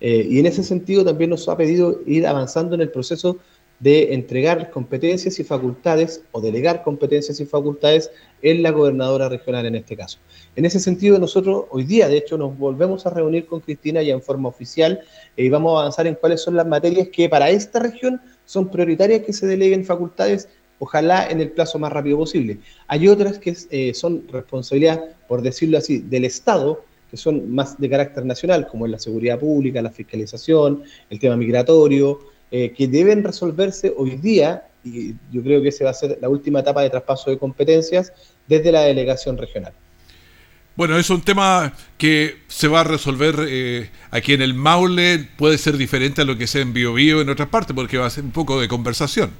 Eh, 0.00 0.26
y 0.28 0.38
en 0.38 0.46
ese 0.46 0.62
sentido 0.62 1.04
también 1.04 1.30
nos 1.30 1.48
ha 1.48 1.56
pedido 1.56 2.00
ir 2.06 2.26
avanzando 2.26 2.74
en 2.74 2.82
el 2.82 2.90
proceso 2.90 3.38
de 3.84 4.14
entregar 4.14 4.70
competencias 4.70 5.38
y 5.38 5.44
facultades 5.44 6.22
o 6.32 6.40
delegar 6.40 6.82
competencias 6.82 7.38
y 7.38 7.44
facultades 7.44 8.10
en 8.40 8.62
la 8.62 8.70
gobernadora 8.70 9.28
regional 9.28 9.66
en 9.66 9.74
este 9.74 9.94
caso. 9.94 10.18
En 10.56 10.64
ese 10.64 10.80
sentido, 10.80 11.18
nosotros 11.18 11.66
hoy 11.70 11.84
día, 11.84 12.08
de 12.08 12.16
hecho, 12.16 12.38
nos 12.38 12.56
volvemos 12.56 13.04
a 13.04 13.10
reunir 13.10 13.44
con 13.44 13.60
Cristina 13.60 14.00
ya 14.00 14.14
en 14.14 14.22
forma 14.22 14.48
oficial 14.48 15.00
y 15.36 15.50
vamos 15.50 15.76
a 15.76 15.80
avanzar 15.80 16.06
en 16.06 16.14
cuáles 16.14 16.40
son 16.40 16.56
las 16.56 16.66
materias 16.66 17.08
que 17.12 17.28
para 17.28 17.50
esta 17.50 17.78
región 17.78 18.22
son 18.46 18.70
prioritarias 18.70 19.20
que 19.20 19.34
se 19.34 19.46
deleguen 19.46 19.84
facultades, 19.84 20.48
ojalá 20.78 21.28
en 21.28 21.42
el 21.42 21.50
plazo 21.50 21.78
más 21.78 21.92
rápido 21.92 22.16
posible. 22.16 22.60
Hay 22.88 23.06
otras 23.06 23.38
que 23.38 23.54
eh, 23.70 23.92
son 23.92 24.26
responsabilidad, 24.32 25.04
por 25.28 25.42
decirlo 25.42 25.76
así, 25.76 25.98
del 25.98 26.24
Estado, 26.24 26.82
que 27.10 27.18
son 27.18 27.52
más 27.54 27.78
de 27.78 27.90
carácter 27.90 28.24
nacional, 28.24 28.66
como 28.66 28.86
es 28.86 28.92
la 28.92 28.98
seguridad 28.98 29.38
pública, 29.38 29.82
la 29.82 29.90
fiscalización, 29.90 30.84
el 31.10 31.18
tema 31.18 31.36
migratorio, 31.36 32.32
eh, 32.56 32.72
que 32.72 32.86
deben 32.86 33.24
resolverse 33.24 33.92
hoy 33.96 34.10
día, 34.14 34.62
y 34.84 35.14
yo 35.32 35.42
creo 35.42 35.60
que 35.60 35.70
esa 35.70 35.86
va 35.86 35.90
a 35.90 35.94
ser 35.94 36.18
la 36.20 36.28
última 36.28 36.60
etapa 36.60 36.82
de 36.82 36.90
traspaso 36.90 37.28
de 37.28 37.36
competencias 37.36 38.12
desde 38.46 38.70
la 38.70 38.82
delegación 38.82 39.36
regional. 39.36 39.72
Bueno, 40.76 40.96
es 40.96 41.10
un 41.10 41.20
tema 41.22 41.72
que 41.98 42.36
se 42.46 42.68
va 42.68 42.82
a 42.82 42.84
resolver 42.84 43.34
eh, 43.48 43.90
aquí 44.12 44.34
en 44.34 44.42
el 44.42 44.54
Maule, 44.54 45.28
puede 45.36 45.58
ser 45.58 45.76
diferente 45.76 46.22
a 46.22 46.24
lo 46.24 46.38
que 46.38 46.46
se 46.46 46.60
en 46.60 46.72
Biobío 46.72 47.20
en 47.20 47.28
otras 47.28 47.48
partes, 47.48 47.74
porque 47.74 47.98
va 47.98 48.06
a 48.06 48.10
ser 48.10 48.22
un 48.22 48.30
poco 48.30 48.60
de 48.60 48.68
conversación. 48.68 49.30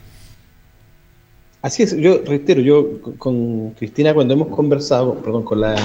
Así 1.63 1.85
es, 1.85 1.97
yo 1.97 2.21
reitero, 2.27 2.63
yo 2.63 3.01
con 3.17 3.71
Cristina 3.79 4.13
cuando 4.13 4.35
hemos 4.35 4.49
conversado, 4.49 5.15
perdón, 5.23 5.45
con 5.45 5.61
la 5.61 5.77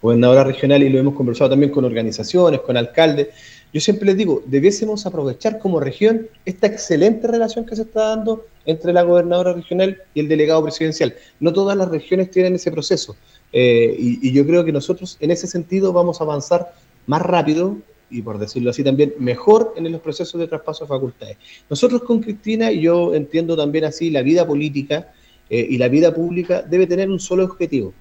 gobernadora 0.00 0.42
regional 0.42 0.82
y 0.82 0.88
lo 0.88 0.98
hemos 0.98 1.14
conversado 1.14 1.50
también 1.50 1.70
con 1.70 1.84
organizaciones, 1.84 2.60
con 2.60 2.78
alcaldes, 2.78 3.28
yo 3.72 3.80
siempre 3.80 4.06
les 4.06 4.16
digo, 4.16 4.42
debiésemos 4.46 5.04
aprovechar 5.04 5.58
como 5.58 5.78
región 5.78 6.28
esta 6.46 6.66
excelente 6.66 7.26
relación 7.26 7.66
que 7.66 7.76
se 7.76 7.82
está 7.82 8.08
dando 8.08 8.46
entre 8.64 8.92
la 8.92 9.02
gobernadora 9.02 9.52
regional 9.52 9.98
y 10.14 10.20
el 10.20 10.28
delegado 10.28 10.62
presidencial. 10.62 11.14
No 11.38 11.52
todas 11.52 11.76
las 11.76 11.88
regiones 11.88 12.30
tienen 12.30 12.54
ese 12.54 12.70
proceso. 12.70 13.16
Eh, 13.52 13.94
y, 13.98 14.32
yo 14.32 14.46
creo 14.46 14.64
que 14.64 14.72
nosotros 14.72 15.16
en 15.20 15.30
ese 15.30 15.46
sentido 15.46 15.92
vamos 15.92 16.20
a 16.20 16.24
avanzar 16.24 16.72
más 17.06 17.22
rápido 17.22 17.78
y 18.10 18.22
por 18.22 18.38
decirlo 18.38 18.70
así 18.70 18.82
también 18.82 19.14
mejor 19.18 19.74
en 19.76 19.90
los 19.90 20.00
procesos 20.00 20.40
de 20.40 20.48
traspaso 20.48 20.84
de 20.84 20.88
facultades. 20.88 21.36
Nosotros 21.68 22.02
con 22.02 22.20
Cristina, 22.20 22.72
y 22.72 22.80
yo 22.80 23.14
entiendo 23.14 23.54
también 23.54 23.84
así, 23.84 24.10
la 24.10 24.22
vida 24.22 24.46
política 24.46 25.12
eh, 25.50 25.66
y 25.68 25.76
la 25.76 25.88
vida 25.88 26.14
pública 26.14 26.62
debe 26.62 26.86
tener 26.86 27.10
un 27.10 27.20
solo 27.20 27.44
objetivo, 27.44 27.92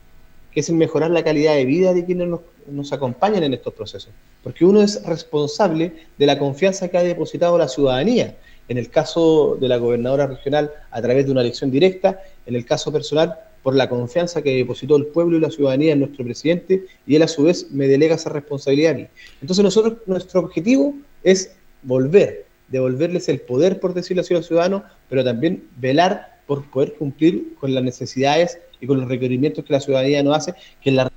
que 0.52 0.62
es 0.62 0.70
mejorar 0.70 1.12
la 1.12 1.26
calidad 1.26 1.56
de 1.56 1.66
vida 1.66 1.94
de 1.94 2.06
quienes 2.06 2.30
nos, 2.30 2.40
nos 2.68 2.94
acompañan 2.94 3.44
en 3.44 3.54
estos 3.54 3.74
procesos, 3.74 4.12
porque 4.44 4.66
uno 4.66 4.82
es 4.82 5.04
responsable 5.04 5.94
de 6.18 6.26
la 6.26 6.38
confianza 6.38 6.88
que 6.88 6.98
ha 6.98 7.04
depositado 7.04 7.58
la 7.58 7.68
ciudadanía, 7.68 8.36
en 8.68 8.78
el 8.78 8.90
caso 8.90 9.58
de 9.60 9.68
la 9.68 9.78
gobernadora 9.78 10.28
regional 10.28 10.72
a 10.92 11.02
través 11.02 11.26
de 11.26 11.32
una 11.32 11.42
elección 11.42 11.72
directa, 11.72 12.22
en 12.46 12.56
el 12.56 12.66
caso 12.66 12.92
personal 12.92 13.36
por 13.64 13.76
la 13.76 13.90
confianza 13.90 14.42
que 14.42 14.56
depositó 14.56 14.96
el 14.98 15.08
pueblo 15.08 15.38
y 15.38 15.42
la 15.42 15.50
ciudadanía 15.50 15.94
en 15.94 16.00
nuestro 16.00 16.24
presidente, 16.24 16.86
y 17.06 17.16
él 17.16 17.24
a 17.24 17.28
su 17.28 17.44
vez 17.44 17.72
me 17.72 17.88
delega 17.88 18.16
esa 18.16 18.30
responsabilidad 18.30 18.94
a 18.94 18.98
mí. 18.98 19.08
Entonces 19.42 19.64
nosotros, 19.64 19.96
nuestro 20.06 20.42
objetivo 20.42 20.94
es 21.24 21.56
volver 21.84 22.48
devolverles 22.68 23.30
el 23.30 23.40
poder, 23.42 23.80
por 23.80 23.94
decirlo 23.94 24.22
así, 24.22 24.34
a 24.34 24.38
los 24.38 24.48
ciudadanos, 24.48 24.84
pero 25.10 25.24
también 25.24 25.68
velar 25.78 26.40
por 26.46 26.70
poder 26.70 26.94
cumplir 26.94 27.56
con 27.60 27.74
las 27.74 27.84
necesidades 27.84 28.60
y 28.80 28.88
con 28.88 29.00
los 29.00 29.10
requerimientos 29.10 29.66
que 29.66 29.74
la 29.74 29.80
ciudadanía 29.80 30.24
nos 30.24 30.38
hace, 30.38 30.54
que 30.82 30.92
la... 30.92 31.12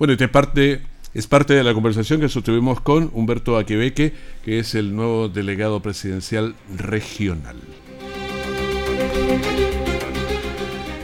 Bueno, 0.00 0.14
esta 0.14 0.24
es 0.24 0.30
parte, 0.30 0.80
es 1.12 1.26
parte 1.26 1.52
de 1.52 1.62
la 1.62 1.74
conversación 1.74 2.22
que 2.22 2.30
sostuvimos 2.30 2.80
con 2.80 3.10
Humberto 3.12 3.58
Aquebeque, 3.58 4.14
que 4.42 4.58
es 4.58 4.74
el 4.74 4.96
nuevo 4.96 5.28
delegado 5.28 5.80
presidencial 5.80 6.54
regional. 6.74 7.56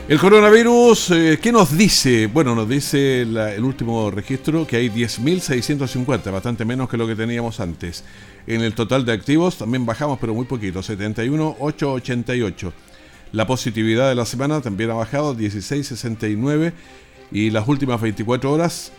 El 0.09 0.17
coronavirus, 0.17 1.11
eh, 1.11 1.39
¿qué 1.39 1.51
nos 1.51 1.77
dice? 1.77 2.25
Bueno, 2.25 2.55
nos 2.55 2.67
dice 2.67 3.21
el 3.21 3.63
último 3.63 4.09
registro 4.09 4.65
que 4.65 4.77
hay 4.77 4.89
10.650, 4.89 6.31
bastante 6.31 6.65
menos 6.65 6.89
que 6.89 6.97
lo 6.97 7.05
que 7.05 7.15
teníamos 7.15 7.59
antes. 7.59 8.03
En 8.47 8.61
el 8.61 8.73
total 8.73 9.05
de 9.05 9.11
activos 9.13 9.59
también 9.59 9.85
bajamos, 9.85 10.17
pero 10.19 10.33
muy 10.33 10.45
poquito, 10.45 10.79
71.888. 10.81 12.71
La 13.31 13.45
positividad 13.45 14.09
de 14.09 14.15
la 14.15 14.25
semana 14.25 14.59
también 14.61 14.89
ha 14.89 14.95
bajado, 14.95 15.35
16.69. 15.35 16.73
Y 17.31 17.49
las 17.49 17.67
últimas 17.67 18.01
24 18.01 18.51
horas, 18.51 18.91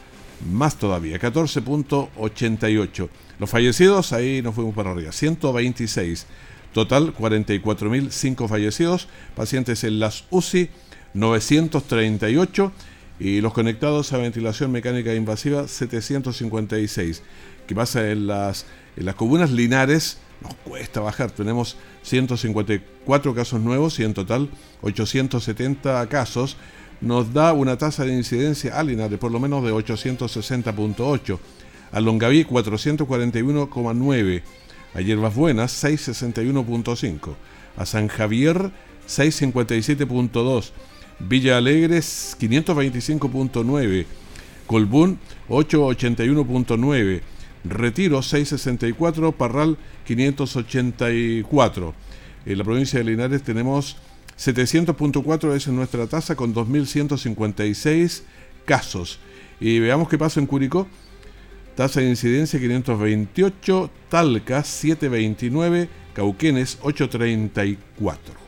más 0.50 0.76
todavía, 0.76 1.18
14.88. 1.18 3.08
Los 3.38 3.50
fallecidos, 3.50 4.12
ahí 4.12 4.42
nos 4.42 4.54
fuimos 4.54 4.74
para 4.74 4.90
arriba, 4.90 5.12
126. 5.12 6.26
Total, 6.72 7.14
44.005 7.14 8.48
fallecidos. 8.48 9.08
Pacientes 9.34 9.84
en 9.84 10.00
las 10.00 10.24
UCI, 10.30 10.68
938 11.14 12.72
y 13.20 13.40
los 13.40 13.52
conectados 13.52 14.12
a 14.12 14.18
ventilación 14.18 14.70
mecánica 14.70 15.14
invasiva 15.14 15.66
756. 15.66 17.22
¿Qué 17.66 17.74
pasa 17.74 18.10
en 18.10 18.26
las, 18.26 18.66
en 18.96 19.06
las 19.06 19.14
comunas 19.14 19.50
linares? 19.50 20.18
Nos 20.40 20.54
cuesta 20.54 21.00
bajar, 21.00 21.32
tenemos 21.32 21.76
154 22.02 23.34
casos 23.34 23.60
nuevos 23.60 23.98
y 23.98 24.04
en 24.04 24.14
total 24.14 24.48
870 24.82 26.08
casos. 26.08 26.56
Nos 27.00 27.32
da 27.32 27.52
una 27.52 27.78
tasa 27.78 28.04
de 28.04 28.14
incidencia 28.14 28.78
a 28.78 28.82
Linares 28.82 29.18
por 29.18 29.30
lo 29.30 29.40
menos 29.40 29.64
de 29.64 29.72
860.8. 29.72 31.38
A 31.92 32.00
Longaví 32.00 32.44
441,9. 32.44 34.42
A 34.94 35.00
Hierbas 35.00 35.34
Buenas 35.34 35.84
661.5. 35.84 37.34
A 37.76 37.86
San 37.86 38.08
Javier 38.08 38.70
657.2 39.08 40.72
Villa 41.20 41.58
Alegres 41.58 42.36
525.9, 42.40 44.06
Colbún 44.66 45.18
881.9, 45.48 47.20
Retiro 47.64 48.22
664, 48.22 49.32
Parral 49.32 49.76
584. 50.06 51.94
En 52.46 52.58
la 52.58 52.64
provincia 52.64 53.00
de 53.00 53.04
Linares 53.04 53.42
tenemos 53.42 53.96
700.4, 54.38 55.54
es 55.54 55.68
nuestra 55.68 56.06
tasa 56.06 56.36
con 56.36 56.54
2.156 56.54 58.22
casos. 58.64 59.18
Y 59.60 59.80
veamos 59.80 60.08
qué 60.08 60.16
pasa 60.16 60.38
en 60.40 60.46
Curicó. 60.46 60.86
Tasa 61.74 62.00
de 62.00 62.08
incidencia 62.08 62.58
528, 62.58 63.90
Talca 64.08 64.64
729, 64.64 65.88
Cauquenes 66.14 66.78
834. 66.82 68.47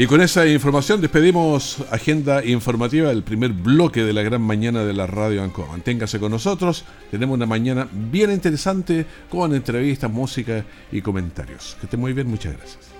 Y 0.00 0.06
con 0.06 0.22
esa 0.22 0.46
información 0.46 1.02
despedimos 1.02 1.84
agenda 1.90 2.42
informativa 2.42 3.10
del 3.10 3.22
primer 3.22 3.52
bloque 3.52 4.02
de 4.02 4.14
la 4.14 4.22
gran 4.22 4.40
mañana 4.40 4.82
de 4.82 4.94
la 4.94 5.06
radio 5.06 5.42
Anco. 5.42 5.66
Manténgase 5.66 6.18
con 6.18 6.32
nosotros, 6.32 6.86
tenemos 7.10 7.36
una 7.36 7.44
mañana 7.44 7.86
bien 7.92 8.30
interesante 8.30 9.04
con 9.28 9.54
entrevistas, 9.54 10.10
música 10.10 10.64
y 10.90 11.02
comentarios. 11.02 11.76
Que 11.80 11.84
esté 11.84 11.98
muy 11.98 12.14
bien, 12.14 12.28
muchas 12.28 12.56
gracias. 12.56 12.99